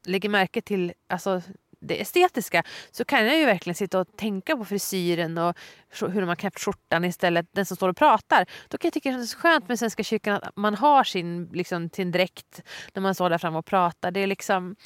[0.06, 1.42] lägger märke till alltså,
[1.80, 5.58] det estetiska så kan jag ju verkligen sitta och tänka på frisyren och
[6.00, 8.46] hur de har knäppt skjortan istället, den som står och pratar.
[8.68, 11.48] Då kan jag tycka att det är skönt med Svenska kyrkan att man har sin,
[11.52, 12.62] liksom, sin dräkt
[12.94, 14.10] när man står där framme och pratar.
[14.10, 14.76] Det är liksom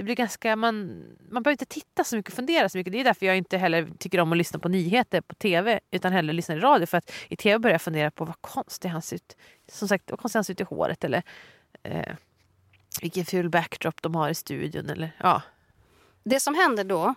[0.00, 0.86] det blir ganska, man,
[1.30, 2.92] man behöver inte titta så mycket och fundera så mycket.
[2.92, 6.12] Det är därför jag inte heller tycker om att lyssna på nyheter på tv utan
[6.12, 6.86] hellre lyssna i radio.
[6.86, 9.36] För att i tv börjar jag fundera på vad konstig han ser ut,
[9.72, 11.22] som sagt, vad konstig han ser ut i håret eller
[11.82, 12.14] eh,
[13.02, 14.90] vilken ful backdrop de har i studion.
[14.90, 15.42] Eller, ja.
[16.24, 17.14] Det som händer då,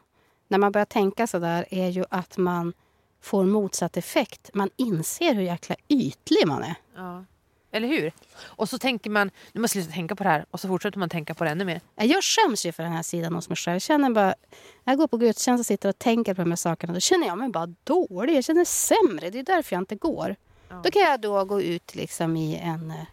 [0.47, 2.73] när man börjar tänka så där, är ju att man
[3.21, 4.49] får motsatt effekt.
[4.53, 6.75] Man inser hur jäkla ytlig man är.
[6.95, 7.25] Ja.
[7.71, 8.11] Eller hur?
[8.41, 10.99] Och så tänker man, nu måste jag sluta tänka på det här och så fortsätter
[10.99, 11.81] man tänka på det ännu mer.
[11.95, 13.75] Jag skäms ju för den här sidan hos mig själv.
[13.75, 14.35] Jag känner bara,
[14.83, 17.27] när jag går på gudstjänst och sitter och tänker på de här sakerna, då känner
[17.27, 18.37] jag mig bara dålig.
[18.37, 19.29] Jag känner sämre.
[19.29, 20.35] Det är därför jag inte går.
[20.69, 20.81] Ja.
[20.83, 23.05] Då kan jag då gå ut liksom i en, eh,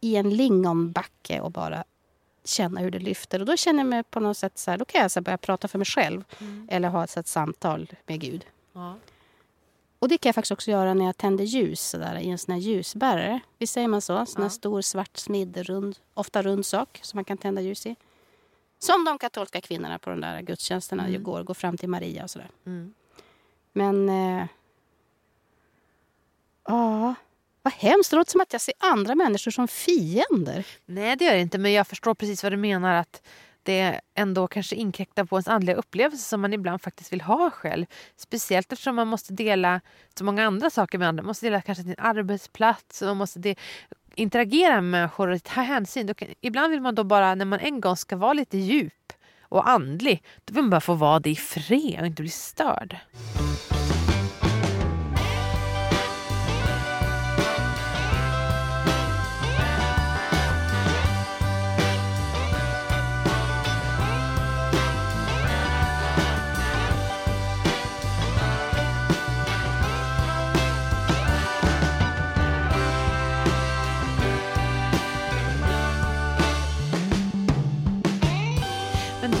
[0.00, 1.84] i en lingonbacke och bara
[2.48, 3.40] känna hur det lyfter.
[3.40, 5.38] Och då känner jag mig på något sätt så här, då kan jag så börja
[5.38, 6.24] prata för mig själv.
[6.68, 8.46] Eller ha ett, samtal med Gud.
[8.72, 8.94] Ja.
[9.98, 12.38] Och det kan jag faktiskt också göra när jag tänder ljus så där, i en
[12.38, 13.40] sån här ljusbärare.
[13.58, 14.26] Visst säger man så?
[14.26, 14.50] Sån här Ja.
[14.50, 17.96] stor svart smidd, rund, ofta rund sak som man kan tända ljus i.
[18.78, 21.22] Som de katolska kvinnorna på de där gudstjänsterna Mm.
[21.22, 22.50] går, går fram till Maria och sådär.
[22.66, 22.94] Mm.
[23.72, 24.46] Men eh,
[26.68, 27.14] Ja,
[27.66, 28.10] vad hemskt.
[28.10, 30.66] Det låter som att jag ser andra människor som fiender.
[30.86, 31.58] Nej, det gör det inte.
[31.58, 32.94] Men jag förstår precis vad du menar.
[32.94, 33.22] Att
[33.62, 37.86] det ändå kanske inkräktar på ens andliga upplevelse som man ibland faktiskt vill ha själv.
[38.16, 39.80] Speciellt eftersom man måste dela
[40.18, 41.22] så många andra saker med andra.
[41.22, 43.56] Man måste dela kanske sin arbetsplats och man måste de,
[44.14, 46.14] interagera med människor och ta hänsyn.
[46.14, 49.68] Kan, ibland vill man då bara, när man en gång ska vara lite djup och
[49.68, 52.96] andlig, då vill man bara få vara det i fred och inte bli störd.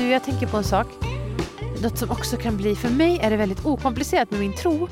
[0.06, 0.86] Du, jag tänker på en sak.
[1.82, 4.88] Något som också kan bli, för mig är det väldigt okomplicerat med min tro.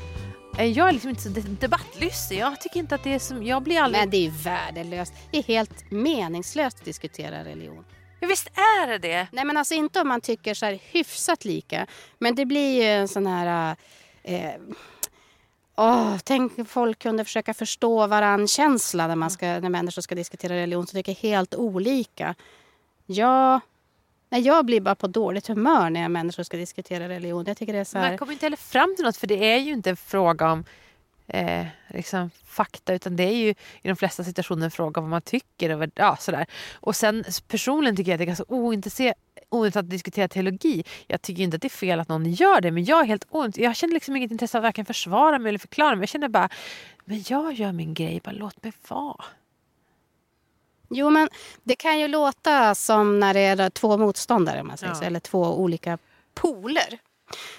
[0.57, 2.39] Eh, jag är liksom inte så debattlystig.
[2.39, 4.01] Jag tycker inte att det är som, jag blir aldrig...
[4.01, 5.13] Men det är värdelöst.
[5.31, 7.85] Det är helt meningslöst att diskutera religion.
[8.19, 9.27] Ja, visst är det det.
[9.31, 11.87] Nej men alltså inte om man tycker så här hyfsat lika.
[12.19, 13.75] Men det blir ju en sån här...
[14.23, 14.51] Eh,
[15.75, 20.53] oh, tänk folk kunde försöka förstå varann känsla när, man ska, när människor ska diskutera
[20.53, 22.35] religion som tycker helt olika.
[23.05, 23.61] Ja,
[24.29, 27.43] Nej, jag blir bara på dåligt humör när människor ska diskutera religion.
[27.47, 28.09] Jag tycker det är så här...
[28.09, 30.63] Man kommer inte heller fram till något för det är ju inte en fråga om
[31.27, 33.49] eh, liksom fakta utan det är ju
[33.81, 35.69] i de flesta situationer en fråga om vad man tycker.
[35.69, 36.45] Och, ja, sådär.
[36.73, 40.83] och sen personligen tycker jag att det är ganska ointresserat att diskutera teologi.
[41.07, 43.27] Jag tycker inte att det är fel att någon gör det men jag är helt
[43.29, 43.57] ont.
[43.57, 46.01] Jag känner liksom inget intresse av att varken försvara mig eller förklara mig.
[46.01, 46.49] Jag känner bara,
[47.05, 49.25] men jag gör min grej, bara låt mig vara.
[50.89, 51.29] Jo, men
[51.63, 55.03] det kan ju låta som när det är två motståndare, man säger ja.
[55.03, 55.97] eller två olika
[56.33, 56.99] poler.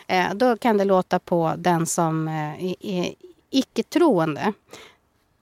[0.07, 3.15] Eh, då kan det låta på den som eh, är
[3.51, 4.53] icke-troende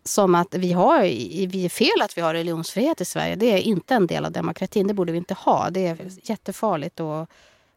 [0.05, 1.03] som att vi, har,
[1.47, 3.37] vi är fel att vi har religionsfrihet i Sverige.
[3.37, 4.87] Det är inte en del av demokratin.
[4.87, 5.71] Det borde vi inte ha.
[5.71, 7.29] Det är jättefarligt och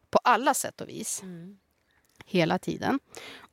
[0.10, 1.22] på alla sätt och vis.
[1.22, 1.58] Mm.
[2.26, 3.00] Hela tiden.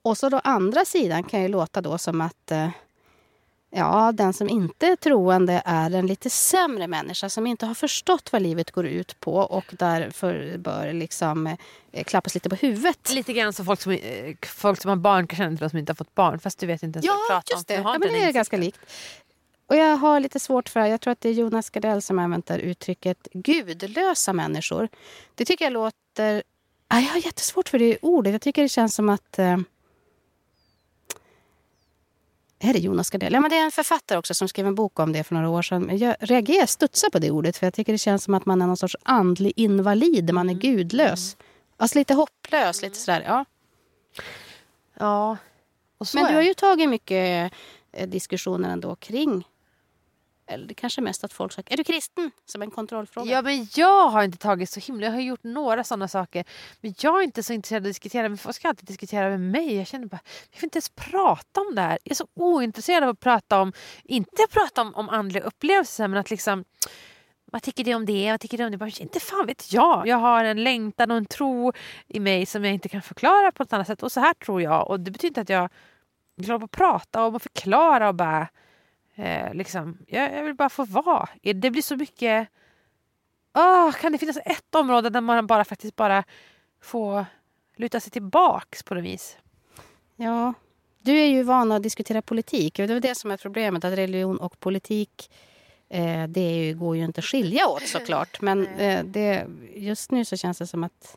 [0.03, 2.69] Och så då andra sidan kan ju låta då som att eh,
[3.77, 8.33] Ja, den som inte är troende är en lite sämre människa som inte har förstått
[8.33, 11.47] vad livet går ut på och därför bör liksom
[11.93, 13.11] eh, klappas lite på huvudet.
[13.11, 15.79] Lite grann som folk som, eh, folk som har barn kan känna till de som
[15.79, 17.77] inte har fått barn fast du vet inte ens ja, vad du pratar just det.
[17.77, 17.83] om.
[17.83, 18.81] Ja, men det är ganska likt.
[19.67, 22.59] Och jag har lite svårt för, jag tror att det är Jonas Gardell som använder
[22.59, 24.89] uttrycket gudlösa människor.
[25.35, 26.43] Det tycker jag låter...
[26.89, 28.33] Jag har jättesvårt för det ordet.
[28.33, 29.57] Jag tycker det känns som att eh,
[32.65, 33.33] är det Jonas Gardell?
[33.33, 35.49] Ja, men det är en författare också som skrev en bok om det för några
[35.49, 35.99] år sedan.
[35.99, 38.67] Jag reagerar, studsar på det ordet för jag tycker det känns som att man är
[38.67, 40.35] någon sorts andlig invalid.
[40.35, 40.61] Man är mm.
[40.61, 41.37] gudlös.
[41.77, 43.25] Alltså lite hopplös, lite sådär.
[43.27, 43.45] Ja.
[44.99, 45.37] Ja.
[46.15, 47.53] men du har ju tagit mycket
[47.93, 49.45] eh, diskussioner ändå kring
[50.47, 52.31] eller det kanske mest att folk säger, är du kristen?
[52.45, 53.33] Som en kontrollfråga.
[53.33, 56.45] Ja men jag har inte tagit så himla, jag har gjort några sådana saker.
[56.81, 59.41] Men jag är inte så intresserad av att diskutera, men folk ska alltid diskutera med
[59.41, 59.77] mig.
[59.77, 61.99] Jag känner bara, jag vill inte ens prata om det här.
[62.05, 63.73] Jag är så ointresserad av att prata om,
[64.05, 66.65] inte prata om, om andliga upplevelser men att liksom
[67.55, 68.31] vad tycker du om det?
[68.31, 68.79] Vad tycker du om det?
[68.79, 70.07] Bara, inte fan vet jag.
[70.07, 71.73] Jag har en längtan och en tro
[72.09, 74.03] i mig som jag inte kan förklara på något annat sätt.
[74.03, 74.91] Och så här tror jag.
[74.91, 75.69] Och det betyder inte att jag
[76.37, 78.49] vill hålla på och prata och förklara och bara
[79.15, 81.29] Eh, liksom, jag, jag, vill bara få vara.
[81.43, 82.49] Det blir så mycket...
[83.55, 86.25] Oh, kan det finnas ett område där man bara faktiskt bara
[86.83, 87.27] får
[87.77, 89.37] luta sig tillbaks på något vis?
[90.17, 90.55] Ja,
[91.03, 92.77] du är ju van att diskutera politik.
[92.77, 95.31] Det är det som är problemet, att religion och politik
[95.89, 98.41] eh, det ju, går ju inte att skilja åt såklart.
[98.41, 101.17] Men eh, det, just nu så känns det som att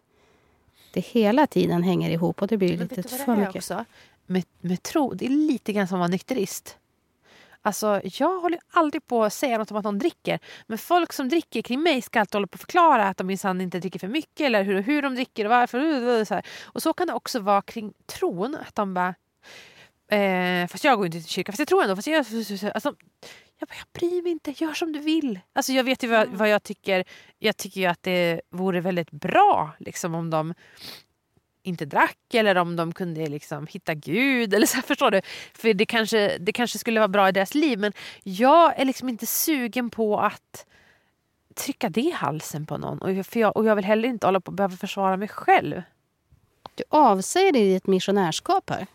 [0.94, 3.56] det hela tiden hänger ihop och det blir lite för mycket.
[3.56, 3.86] Också?
[4.26, 6.78] Med, med tro, det är lite grann som att vara nykterist.
[7.68, 10.40] Alltså, jag håller aldrig på att säga något om att någon dricker.
[10.68, 13.62] Men folk som dricker kring mig ska alltid hålla på att förklara att de minsann
[13.62, 15.80] inte dricker för mycket eller hur, hur de dricker och varför.
[16.20, 16.46] Och så, här.
[16.64, 18.58] och så kan det också vara kring tron.
[18.68, 19.16] Att de bara...
[20.18, 21.54] Eh, fast jag går inte till kyrkan.
[21.54, 21.96] Fast jag tror ändå.
[21.96, 22.18] Fast jag,
[22.74, 22.96] alltså,
[23.60, 25.40] jag, bara, jag bryr mig inte, gör som du vill.
[25.54, 27.04] Alltså jag vet ju vad, vad jag tycker.
[27.40, 30.54] Jag tycker ju att det vore väldigt bra liksom, om de
[31.68, 34.54] inte drack eller om de kunde liksom hitta Gud.
[34.54, 35.22] Eller så, förstår du?
[35.54, 39.10] För det kanske, det kanske skulle vara bra i deras liv men jag är liksom
[39.10, 40.66] inte sugen på att
[41.56, 43.02] trycka det i halsen på någon.
[43.02, 45.82] Och, jag, och jag vill heller inte hålla på behöva försvara mig själv.
[46.76, 48.88] Du avsäger dig ditt missionärskap här.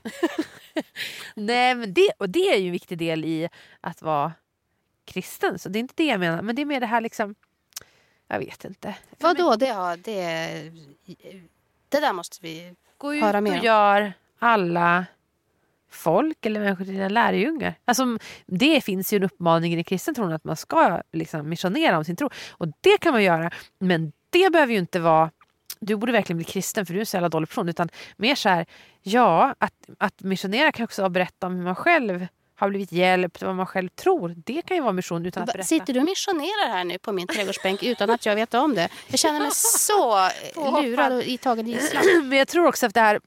[1.35, 3.49] Nej, men det, och det är ju en viktig del i
[3.81, 4.33] att vara
[5.05, 5.59] kristen.
[5.59, 6.43] Så det är inte det jag menar.
[6.43, 7.35] Men det är mer det här liksom...
[8.29, 8.95] Jag vet inte.
[9.19, 9.57] Vadå?
[9.57, 10.73] Det, ja, det
[11.93, 15.07] det där måste vi Gå höra mer och gör alla
[15.91, 17.75] folk eller människor till dina lärjungar.
[17.85, 21.99] Alltså, det finns ju en uppmaning i den kristna tron att man ska liksom, missionera
[21.99, 22.31] om sin tro.
[22.51, 23.51] Och det kan man göra.
[23.79, 25.31] Men det behöver ju inte vara
[25.81, 27.69] du borde verkligen bli kristen för du är en så jävla dålig person.
[27.69, 28.67] Utan mer så här,
[29.03, 32.27] ja, att, att missionera kan också vara att berätta om hur man själv
[32.63, 34.35] har blivit hjälpt, vad man själv tror.
[34.47, 35.67] Det kan ju vara mission utan att berätta.
[35.67, 38.89] Sitter du och missionerar här nu på min trädgårdsbänk utan att jag vet om det?
[39.09, 40.29] Jag känner mig så
[40.83, 42.03] lurad och tagen gisslan.
[42.29, 43.21] Men jag tror också att det här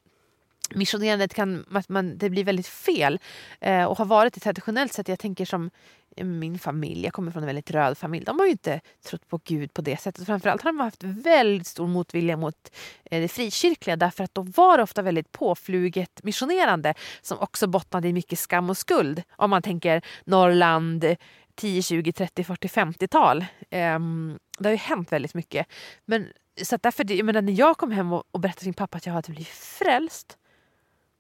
[0.70, 3.20] missionerandet kan, att man, det blir väldigt fel.
[3.62, 5.08] Eh, och har varit det traditionellt sett.
[5.08, 5.72] Jag tänker som
[6.18, 8.26] eh, min familj, jag kommer från en väldigt röd familj.
[8.26, 10.26] De har ju inte trott på Gud på det sättet.
[10.26, 12.72] Framförallt har de haft väldigt stor motvilja mot
[13.06, 18.08] eh, det frikyrkliga därför att då var det ofta väldigt påfluget missionerande som också bottnade
[18.08, 19.24] i mycket skam och skuld.
[19.36, 21.16] Om man tänker Norrland
[21.56, 23.46] 10, 20, 30, 40, 50-tal.
[23.72, 25.68] Um, det har ju hänt väldigt mycket.
[26.06, 26.28] Men,
[26.62, 29.06] så därför, jag menar, när jag kom hem och, och berättade för min pappa att
[29.06, 30.38] jag hade blivit frälst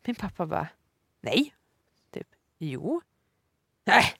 [0.07, 0.67] min pappa bara,
[1.21, 1.55] nej.
[2.11, 3.01] Typ, jo.
[3.83, 4.13] Nej.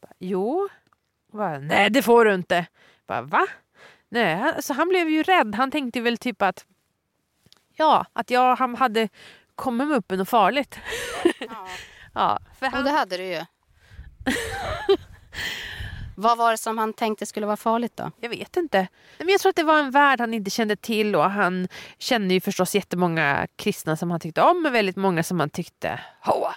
[0.00, 0.68] Bara, jo.
[1.32, 2.66] Bara, nej, det får du inte.
[3.06, 3.46] Bara, va?
[4.08, 5.54] Nej, alltså, han blev ju rädd.
[5.54, 6.66] Han tänkte väl typ att
[7.78, 9.08] ja, att jag han hade
[9.54, 10.78] kommit med upp något farligt.
[11.40, 11.66] Ja,
[12.14, 12.78] ja för han...
[12.78, 13.40] Och det hade du ju.
[16.20, 18.10] Vad var det som han tänkte skulle vara farligt då?
[18.20, 18.88] Jag vet inte.
[19.18, 22.34] Men jag tror att det var en värld han inte kände till och han kände
[22.34, 26.54] ju förstås jättemånga kristna som han tyckte om men väldigt många som han tyckte hoa.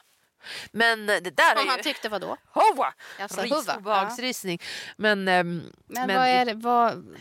[0.72, 1.70] Men det där som är ju...
[1.70, 2.38] han tyckte vad då?
[2.50, 2.94] Hoa!
[3.20, 3.42] Alltså,
[3.78, 4.58] Obehagsrysning.
[4.62, 4.68] Ja.
[4.98, 7.18] Men, men, men vad är det, vad,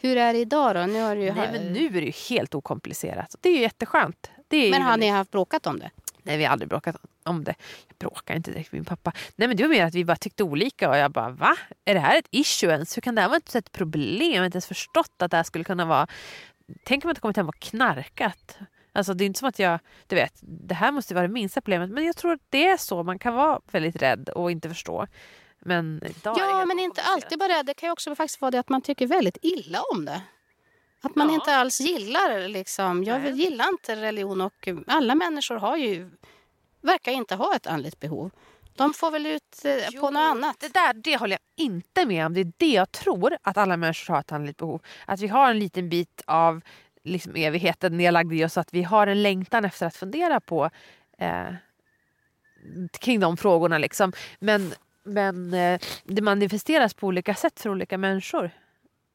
[0.00, 0.80] hur är det idag då?
[0.80, 3.34] Nu, har du ju Nej, men nu är det ju helt okomplicerat.
[3.40, 4.30] Det är ju jätteskönt.
[4.50, 5.90] Är men har ni haft bråkat om det?
[6.28, 7.54] Nej, vi har aldrig bråkat om det.
[7.88, 9.12] Jag bråkar inte direkt med min pappa.
[9.36, 11.56] Nej, men det var mer att vi bara tyckte olika och jag bara va?
[11.84, 12.96] Är det här ett issue ens?
[12.96, 14.32] Hur kan det här vara ett problem?
[14.32, 16.06] Jag har inte ens förstått att det här skulle kunna vara...
[16.84, 18.58] Tänk om jag inte kommit hem och knarkat.
[18.92, 21.60] Alltså det är inte som att jag, du vet, det här måste vara det minsta
[21.60, 21.90] problemet.
[21.90, 23.02] Men jag tror att det är så.
[23.02, 25.06] Man kan vara väldigt rädd och inte förstå.
[25.58, 27.66] Men ja, men inte alltid bara rädd.
[27.66, 30.22] Det kan ju också faktiskt vara det att man tycker väldigt illa om det.
[31.00, 31.34] Att man ja.
[31.34, 33.04] inte alls gillar liksom.
[33.04, 33.32] Jag Nej.
[33.32, 36.10] gillar inte religion och alla människor har ju
[36.80, 38.30] verkar inte ha ett andligt behov.
[38.76, 40.60] De får väl ut eh, jo, på något annat.
[40.60, 42.34] Det där det håller jag inte med om.
[42.34, 44.82] Det är det jag tror att alla människor har ett andligt behov.
[45.06, 46.60] Att vi har en liten bit av
[47.04, 48.58] liksom, evigheten nedlagd i oss.
[48.58, 50.70] Att vi har en längtan efter att fundera på
[51.18, 51.46] eh,
[53.00, 53.78] kring de frågorna.
[53.78, 54.12] Liksom.
[54.38, 58.50] Men, men eh, det manifesteras på olika sätt för olika människor.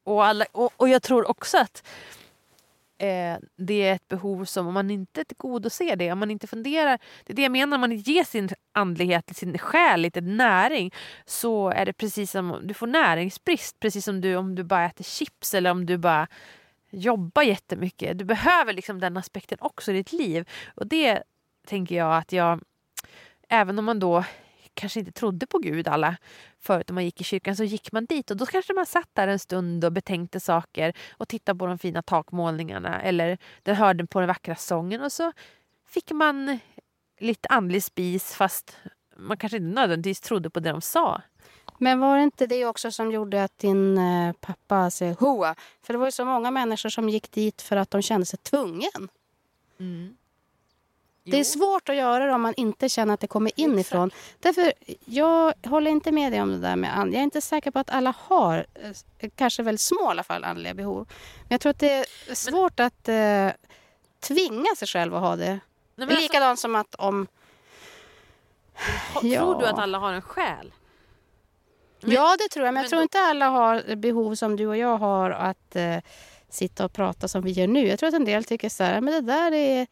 [0.03, 1.83] Och, alla, och, och jag tror också att
[2.97, 6.99] eh, det är ett behov som om man inte tillgodoser det, om man inte funderar,
[7.23, 10.93] det är det jag menar, om man inte ger sin andlighet, sin själ lite näring
[11.25, 15.03] så är det precis som, du får näringsbrist precis som du om du bara äter
[15.03, 16.27] chips eller om du bara
[16.89, 18.17] jobbar jättemycket.
[18.17, 21.23] Du behöver liksom den aspekten också i ditt liv och det
[21.67, 22.61] tänker jag att jag,
[23.49, 24.23] även om man då
[24.73, 26.17] kanske inte trodde på Gud alla
[26.59, 29.09] förut när man gick i kyrkan så gick man dit och då kanske man satt
[29.13, 34.05] där en stund och betänkte saker och tittade på de fina takmålningarna eller den hörde
[34.05, 35.31] på den vackra sången och så
[35.87, 36.59] fick man
[37.19, 38.77] lite andlig spis fast
[39.17, 41.21] man kanske inte nödvändigtvis trodde på det de sa.
[41.77, 45.55] Men var det inte det också som gjorde att din eh, pappa säger hoa?
[45.81, 48.39] För det var ju så många människor som gick dit för att de kände sig
[48.39, 49.09] tvungen.
[49.79, 50.17] Mm.
[51.23, 54.07] Det är svårt att göra det om man inte känner att det kommer inifrån.
[54.07, 54.39] Exakt.
[54.39, 54.73] Därför,
[55.05, 57.13] jag håller inte med dig om det där med and.
[57.13, 58.65] Jag är inte säker på att alla har,
[59.19, 61.07] eh, kanske väldigt små i alla fall, andliga behov.
[61.41, 62.87] Men jag tror att det är svårt Men...
[62.87, 63.57] att eh,
[64.19, 65.59] tvinga sig själv att ha det.
[65.95, 66.21] Nej, alltså...
[66.21, 67.27] Likadant som att om...
[69.19, 69.57] Tror ja.
[69.59, 70.73] du att alla har en själ?
[72.01, 72.11] Men...
[72.11, 72.73] Ja, det tror jag.
[72.73, 73.03] Men, men jag tror då...
[73.03, 75.97] inte alla har behov som du och jag har att eh,
[76.49, 77.87] sitta och prata som vi gör nu.
[77.87, 79.87] Jag tror att en del tycker så här, men det där är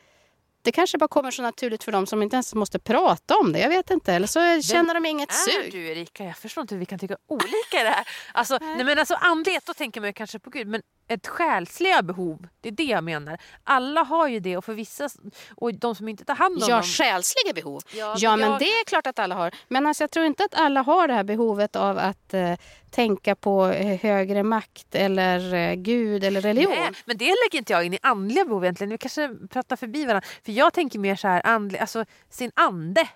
[0.62, 3.60] det kanske bara kommer så naturligt för dem som inte ens måste prata om det.
[3.60, 4.14] Jag vet inte.
[4.14, 5.68] Eller så Vem känner de inget sug.
[5.68, 6.24] är du Erika?
[6.24, 8.08] Jag förstår inte hur vi kan tycka olika i det här.
[8.32, 8.76] Alltså, nej.
[8.76, 10.68] nej men alltså andlighet, då tänker man kanske på Gud.
[10.68, 13.38] Men ett själsliga behov, det är det jag menar.
[13.64, 15.10] Alla har ju det och för vissa,
[15.56, 16.84] och de som inte tar hand om ja, dem.
[16.84, 17.82] själsliga behov.
[17.94, 18.60] Ja, ja men jag...
[18.60, 19.54] det är klart att alla har.
[19.68, 22.54] Men alltså, jag tror inte att alla har det här behovet av att eh,
[22.90, 23.66] tänka på
[24.02, 26.74] högre makt eller eh, Gud eller religion.
[26.80, 28.90] Nej, men det lägger inte jag in i andliga behov egentligen.
[28.92, 30.28] Vi kanske pratar förbi varandra.
[30.46, 33.10] För jag tänker mer så här, andlig, alltså sin ande.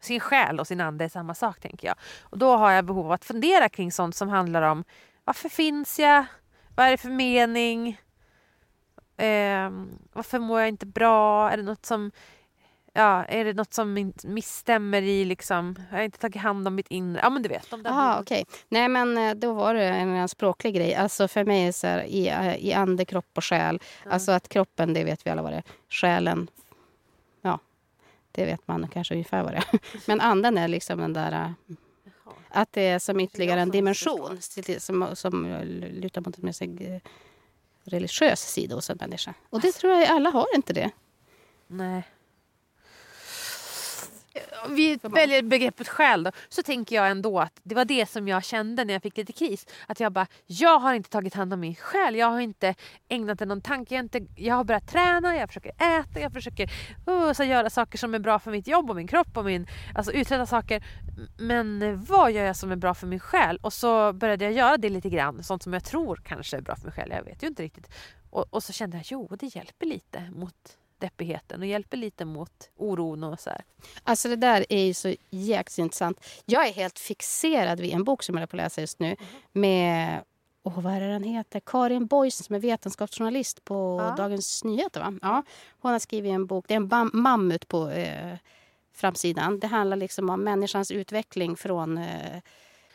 [0.00, 1.96] Sin själ och sin ande är samma sak tänker jag.
[2.22, 4.84] Och då har jag behov av att fundera kring sånt som handlar om
[5.24, 6.24] varför finns jag?
[6.74, 8.00] Vad är det för mening?
[9.16, 9.70] Eh,
[10.12, 11.50] varför mår jag inte bra?
[11.50, 12.10] Är det något som
[12.94, 16.88] ja, är det något som misstämmer i liksom, jag har inte tagit hand om mitt
[16.88, 17.68] inre, ja men du vet.
[17.84, 18.42] Jaha okej.
[18.42, 18.58] Okay.
[18.68, 20.94] Nej men eh, då var det en språklig grej.
[20.94, 23.80] Alltså för mig är det så här, i, eh, i ande, kropp och själ.
[24.02, 24.14] Mm.
[24.14, 25.64] Alltså att kroppen, det vet vi alla vad det är.
[25.88, 26.48] Själen,
[27.42, 27.58] ja.
[28.32, 29.78] Det vet man kanske ungefär vad det är.
[30.06, 31.54] Men anden är liksom den där...
[32.36, 34.38] eh, Att det är som ytterligare en dimension
[34.78, 35.46] som, som
[35.92, 37.00] lutar mot en mer eh,
[37.84, 39.34] religiös sida hos en människa.
[39.50, 40.90] Och det tror jag alla har inte det.
[41.66, 42.02] Nej.
[44.68, 46.30] Vi väljer begreppet själ då.
[46.48, 49.32] Så tänker jag ändå att det var det som jag kände när jag fick lite
[49.32, 49.66] kris.
[49.86, 52.16] Att jag bara, jag har inte tagit hand om min själ.
[52.16, 52.74] Jag har inte
[53.08, 53.94] ägnat den någon tanke.
[53.94, 56.70] Jag har, inte, jag har börjat träna, jag försöker äta, jag försöker
[57.08, 59.66] uh, så göra saker som är bra för mitt jobb och min kropp och min,
[59.94, 60.84] alltså uträtta saker.
[61.38, 63.58] Men eh, vad gör jag som är bra för min själ?
[63.62, 65.42] Och så började jag göra det lite grann.
[65.42, 67.10] Sånt som jag tror kanske är bra för min själ.
[67.10, 67.90] Jag vet ju inte riktigt.
[68.30, 72.70] Och, och så kände jag, jo det hjälper lite mot deppigheten och hjälper lite mot
[72.76, 73.64] oron och så här.
[74.02, 76.26] Alltså det där är ju så jäkligt intressant.
[76.44, 79.16] Jag är helt fixerad vid en bok som jag är på att läsa just nu.
[79.52, 80.20] Med,
[80.62, 81.60] åh vad är det den heter?
[81.60, 84.14] Karin Boys som är vetenskapsjournalist på Ja.
[84.16, 85.00] Dagens Nyheter.
[85.00, 85.14] Va?
[85.22, 85.42] Ja,
[85.80, 88.36] hon har skrivit en bok, det är en mammut på eh,
[88.94, 89.60] framsidan.
[89.60, 92.40] Det handlar liksom om människans utveckling från eh,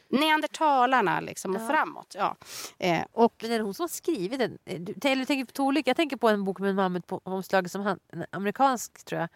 [0.09, 1.67] neandertalarna liksom, och Ja.
[1.67, 2.15] framåt.
[2.17, 2.35] Ja.
[2.77, 4.57] Eh, och Men är det hon som har skrivit den?
[4.65, 5.89] Eh, Du, eller du tänker på två olika.
[5.89, 9.21] Jag tänker på en bok med en mammut på omslaget som han, en amerikansk tror
[9.21, 9.29] jag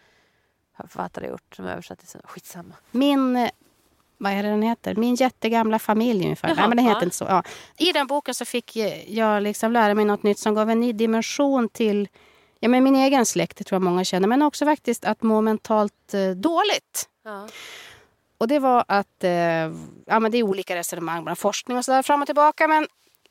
[0.77, 2.27] författare gjort som översatt till svenska.
[2.27, 2.73] Skitsamma.
[2.91, 3.49] Min, eh,
[4.17, 4.95] vad är det den heter?
[4.95, 6.47] Min jättegamla familj ungefär.
[6.47, 7.03] Jaha, Nej, men den heter ja.
[7.03, 7.25] inte så.
[7.25, 7.43] Ja.
[7.77, 10.79] I den boken så fick eh, jag liksom lära mig något nytt som gav en
[10.79, 12.07] ny dimension till
[12.59, 14.27] ja, men min egen släkt, det tror jag många känner.
[14.27, 17.09] Men också faktiskt att må mentalt eh, dåligt.
[17.23, 17.47] Ja.
[18.43, 19.31] Och det var att, eh,
[20.05, 22.67] ja men det är olika resonemang bland forskning och sådär fram och tillbaka.
[22.67, 22.87] Men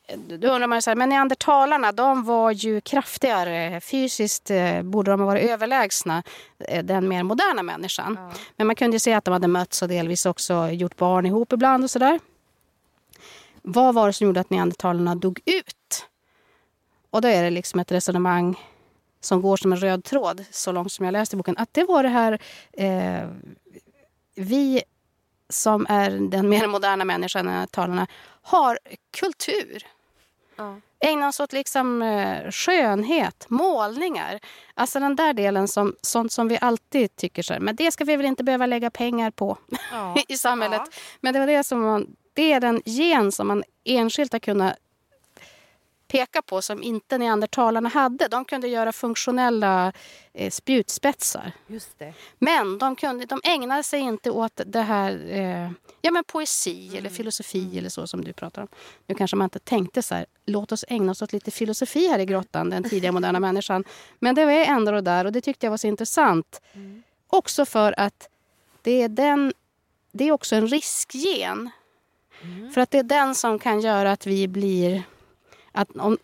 [0.08, 3.80] eh, då undrar man ju så här, men neandertalarna de var ju kraftigare.
[3.80, 6.22] Fysiskt eh, borde de ha varit överlägsna
[6.58, 8.18] eh, den mer moderna människan.
[8.20, 8.38] Ja.
[8.56, 11.52] Men man kunde ju se att de hade mötts och delvis också gjort barn ihop
[11.52, 12.20] ibland och sådär.
[13.62, 16.06] Vad var det som gjorde att neandertalarna dog ut?
[17.10, 18.60] Och då är det liksom ett resonemang
[19.20, 21.84] som går som en röd tråd, så långt som jag läste i boken, att det
[21.84, 22.38] var det här
[22.72, 23.28] eh,
[24.34, 24.82] vi
[25.52, 28.06] som är den mer moderna människan, neandertalarna,
[28.42, 28.78] har
[29.20, 29.82] kultur.
[30.56, 30.80] Ja.
[31.00, 34.40] Ägnar oss åt liksom, eh, skönhet, målningar.
[34.74, 38.04] Alltså den där delen, som, sånt som vi alltid tycker så här, men det ska
[38.04, 39.58] vi väl inte behöva lägga pengar på
[39.92, 40.16] Ja.
[40.28, 40.82] i samhället.
[40.84, 40.98] Ja.
[41.20, 44.76] Men det var det som man, det är den gen som man enskilt har kunnat
[46.12, 48.28] peka på som inte neandertalarna hade.
[48.28, 49.92] De kunde göra funktionella
[50.34, 51.52] eh, spjutspetsar.
[51.66, 52.14] Just det.
[52.38, 57.00] Men de, kunde, de ägnade sig inte åt det här eh, ja, men poesi eller
[57.00, 57.12] Mm.
[57.12, 58.68] filosofi eller så som du pratar om.
[59.06, 62.18] Nu kanske man inte tänkte så här, låt oss ägna oss åt lite filosofi här
[62.18, 63.84] i grottan, den tidiga moderna människan.
[64.18, 66.60] Men det var ändå där och det tyckte jag var så intressant.
[66.72, 67.02] Mm.
[67.26, 68.28] Också för att
[68.82, 69.52] det är, den,
[70.12, 71.70] det är också en riskgen.
[72.42, 72.72] Mm.
[72.72, 75.02] För att det är den som kan göra att vi blir...
[75.72, 76.18] Att om,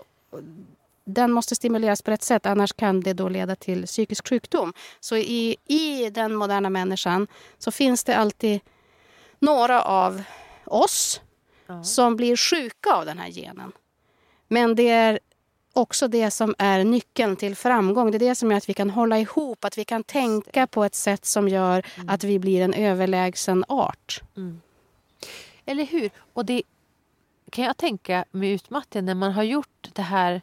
[1.04, 4.72] den måste stimuleras på rätt sätt, annars kan det då leda till psykisk sjukdom.
[5.00, 7.26] Så i, i den moderna människan
[7.58, 8.60] så finns det alltid
[9.38, 10.22] några av
[10.64, 11.20] oss
[11.70, 11.84] Ja.
[11.84, 13.72] som blir sjuka av den här genen.
[14.48, 15.18] Men det är
[15.72, 18.10] också det som är nyckeln till framgång.
[18.10, 20.84] Det är det som gör att vi kan hålla ihop, att vi kan tänka på
[20.84, 24.22] ett sätt som gör att vi blir en överlägsen art.
[24.36, 24.60] Mm.
[25.64, 26.10] Eller hur?
[26.32, 26.62] Och det
[27.50, 30.42] kan jag tänka med utmattning när man har gjort det här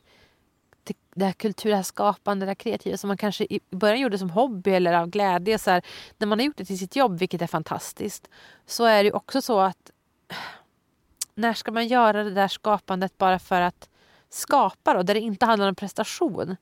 [1.16, 4.18] det, här kultur, det här skapande, det här kreativa som man kanske i början gjorde
[4.18, 5.60] som hobby eller av glädje.
[5.60, 5.82] Så här,
[6.18, 8.30] när man har gjort det till sitt jobb, vilket är fantastiskt,
[8.66, 9.92] så är det ju också så att
[11.36, 13.90] när ska man göra det där skapandet bara för att
[14.30, 16.56] skapa då, där det inte handlar om prestation?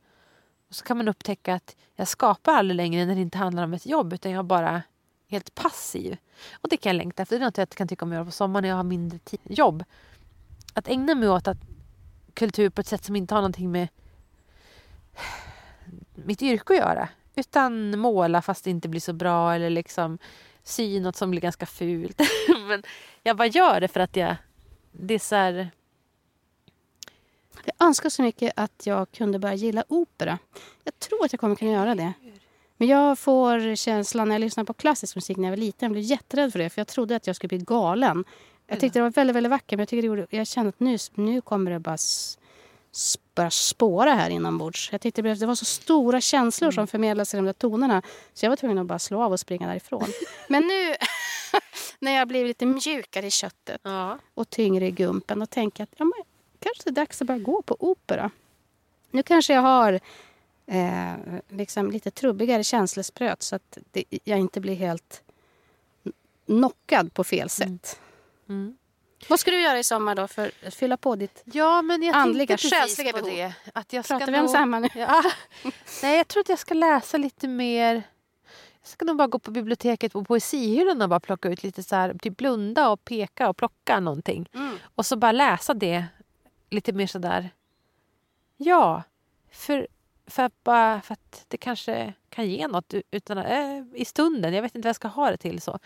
[0.69, 3.73] Och så kan man upptäcka att jag skapar aldrig längre när det inte handlar om
[3.73, 4.81] ett jobb utan jag är bara
[5.27, 6.17] helt passiv.
[6.53, 7.39] Och det kan jag längta efter.
[7.39, 9.19] Det är något jag kan tycka om att göra på sommaren när jag har mindre
[9.19, 9.39] tid.
[9.43, 9.83] jobb.
[10.73, 11.57] Att ägna mig åt att
[12.33, 13.87] kultur på ett sätt som inte har någonting med
[16.15, 17.09] mitt yrke att göra.
[17.35, 20.17] Utan måla fast det inte blir så bra eller liksom
[20.63, 22.21] sy något som blir ganska fult.
[22.67, 22.83] Men
[23.23, 24.35] jag bara gör det för att jag...
[24.91, 25.71] Det är så här...
[27.65, 30.39] Jag önskar så mycket att jag kunde börja gilla opera.
[30.83, 32.13] Jag tror att jag kommer kunna göra det.
[32.77, 35.85] Men jag får känslan när jag lyssnar på klassisk musik när jag var liten.
[35.85, 38.23] Jag blev jätterädd för det för jag trodde att jag skulle bli galen.
[38.67, 40.79] Jag tyckte det var väldigt, väldigt vackert men jag, tycker det gjorde, jag kände att
[40.79, 41.97] nu, nu kommer det bara,
[43.35, 44.89] bara spåra här inombords.
[44.91, 48.01] Jag tyckte det, var så stora känslor som förmedlades i de där tonerna
[48.33, 50.05] så jag var tvungen att bara slå av och springa därifrån.
[50.47, 50.95] men nu
[51.99, 54.19] när jag blev lite mjukare i köttet Ja.
[54.33, 56.23] och tyngre i gumpen och tänka att ja, men,
[56.59, 58.31] kanske det är dags att börja gå på opera.
[59.11, 59.99] Nu kanske jag har
[60.65, 61.13] eh,
[61.49, 65.23] liksom lite trubbigare känslospröt så att det, jag inte blir helt
[66.45, 67.67] knockad på fel sätt.
[67.67, 67.79] Mm.
[69.29, 71.41] Vad ska du göra i sommar då för att fylla på ditt...
[71.45, 73.29] Ja, men jag Andliga, själsliga behov.
[73.29, 73.53] det.
[73.73, 74.89] Att jag ska Pratar vi om samma nu?
[74.95, 75.23] Ja.
[76.03, 78.03] Nej, jag tror att jag ska läsa lite mer.
[78.81, 81.95] Jag ska nog bara gå på biblioteket på poesihyllan och bara plocka ut lite så
[81.95, 84.49] här, typ blunda och peka och plocka någonting.
[84.53, 84.77] Mm.
[84.95, 86.05] Och så bara läsa det
[86.69, 87.49] lite mer sådär.
[88.57, 89.03] Ja,
[89.51, 89.87] för,
[90.27, 94.53] för, att bara, för att det kanske kan ge något utan, äh, i stunden.
[94.53, 95.61] Jag vet inte vad jag ska ha det till.
[95.61, 95.79] så.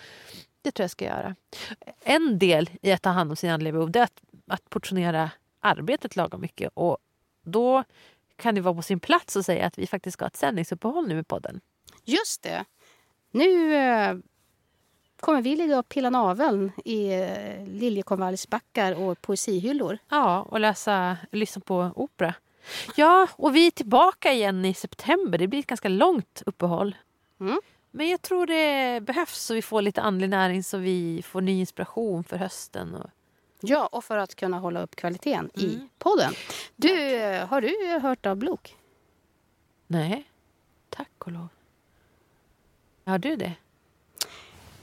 [0.68, 1.36] Det tror jag ska göra.
[2.04, 6.16] En del i att ta hand om sina andliga behov är att, att portionera arbetet
[6.16, 6.72] lagom mycket.
[6.74, 6.98] Och
[7.44, 7.84] då
[8.36, 11.08] kan det vara på sin plats att säga att vi faktiskt ska ha ett sändningsuppehåll
[11.08, 11.62] nu med podden.
[12.06, 12.66] Just det.
[13.32, 14.18] Nu eh,
[15.20, 19.98] kommer vi ligga och pilla naveln i eh, liljekonvaljsbackar och poesihyllor.
[20.10, 22.34] Ja, och läsa, lyssna på opera.
[22.96, 25.38] Ja, och vi är tillbaka igen i september.
[25.38, 26.96] Det blir ett ganska långt uppehåll.
[27.40, 27.60] Mm.
[27.98, 31.60] Men jag tror det behövs så vi får lite andlig näring så vi får ny
[31.60, 32.96] inspiration för hösten.
[32.96, 33.10] Och...
[33.62, 35.90] Ja, och för att kunna hålla upp kvaliteten i Mm.
[36.00, 36.34] podden.
[36.76, 38.76] Du, eh, har du hört av Blok?
[39.88, 40.30] Nej,
[40.90, 41.48] tack och lov.
[43.06, 43.54] Har du det?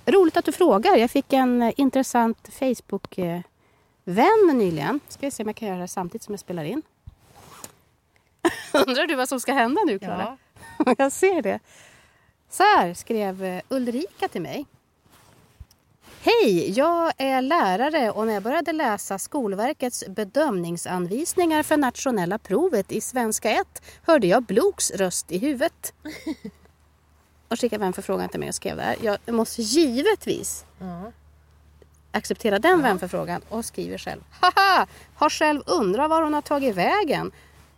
[0.07, 0.97] Roligt att du frågar.
[0.97, 3.45] Jag fick en intressant Facebook-vän
[4.53, 5.01] nyligen.
[5.09, 6.83] Ska vi se om jag kan göra det samtidigt som jag spelar in.
[8.87, 10.39] Undrar du vad som ska hända nu, Klara?
[10.99, 11.61] jag ser det.
[12.55, 14.67] Så här skrev eh, Ulrika till mig.
[16.21, 23.01] Hej, jag är lärare och när jag började läsa Skolverkets bedömningsanvisningar för nationella provet i
[23.01, 25.95] svenska 1 hörde jag Bloks röst i huvudet.
[27.49, 28.97] Och skickade en förfrågan till mig och skrev där.
[29.01, 31.13] Jag måste givetvis Ja.
[32.13, 34.21] acceptera den vänförfrågan och skriver själv.
[34.41, 34.87] Haha!
[35.15, 37.33] Har själv undrat var hon har tagit vägen.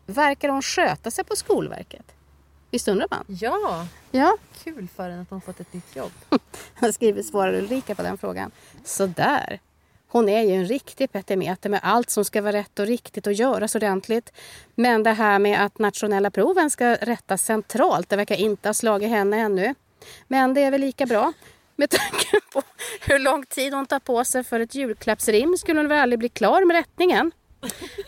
[0.07, 2.16] Verkar hon sköta sig på Skolverket?
[2.71, 3.25] Visst undrar man?
[3.29, 6.13] ja, Ja, kul för henne att hon fått ett nytt jobb.
[6.75, 8.51] Han skriver svarar Ulrika på den frågan.
[8.85, 9.61] Sådär.
[10.09, 13.33] Hon är ju en riktig petimeter med allt som ska vara rätt och riktigt och
[13.33, 14.33] göras ordentligt.
[14.75, 19.09] Men det här med att nationella proven ska rättas centralt, det verkar inte ha slagit
[19.09, 19.75] henne ännu.
[20.29, 21.33] Men det är väl lika bra.
[21.77, 22.63] Med tanke på
[23.01, 26.29] hur lång tid hon tar på sig för ett julklappsrim skulle hon väl aldrig bli
[26.29, 27.33] klar med rättningen.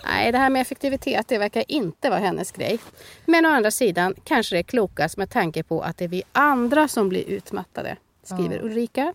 [0.04, 2.78] Nej, det här med effektivitet det verkar inte vara hennes grej.
[3.24, 6.22] Men å andra sidan kanske det är klokast med tanke på att det är vi
[6.32, 8.64] andra som blir utmattade, skriver.
[8.64, 9.14] Ulrika.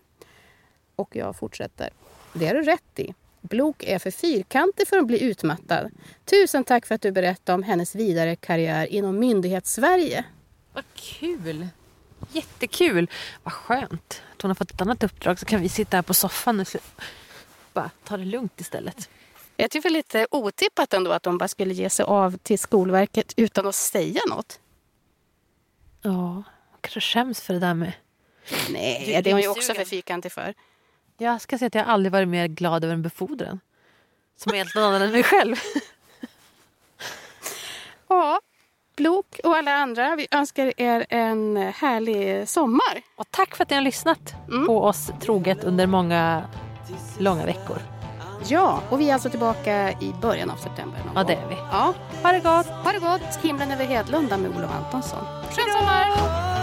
[0.96, 1.90] Och jag fortsätter.
[2.34, 3.14] Det har du rätt i.
[3.42, 5.92] Blok är för fyrkantig för att bli utmattad.
[6.26, 10.24] Tusen tack för att du berättade om hennes vidare karriär inom myndighetssverige.
[10.74, 11.68] Vad kul!
[12.32, 13.10] Jättekul!
[13.44, 16.14] Vad skönt att hon har fått ett annat uppdrag så kan vi sitta här på
[16.14, 16.68] soffan och
[17.74, 19.10] bara ta det lugnt istället.
[19.64, 22.60] Jag tycker det är lite otippat ändå att de bara skulle ge sig av till
[22.60, 24.60] Skolverket utan att säga något.
[26.02, 26.44] Ja,
[26.82, 27.94] kanske skäms för det där med...
[28.70, 30.54] Nej, det är hon ju också för fyrkantig för.
[31.18, 33.60] Jag ska säga att jag aldrig varit mer glad över en befordran.
[34.38, 35.56] Som är helt någon annan än mig själv.
[38.08, 38.42] Ja,
[38.96, 43.02] Blok och alla andra, vi önskar er en härlig sommar.
[43.16, 44.66] Och tack för att ni har lyssnat Mm.
[44.66, 46.44] på oss troget under många
[47.20, 47.93] långa veckor.
[48.46, 51.00] Ja, och vi är alltså tillbaka i början av september.
[51.06, 51.56] någon Ja, det är vi.
[51.72, 52.68] Ja, Ha det gott!
[52.68, 53.40] ha det gott!
[53.42, 55.26] Himlen över Hedlunda med Olof Antonsson.
[55.50, 56.54] Skön sommar!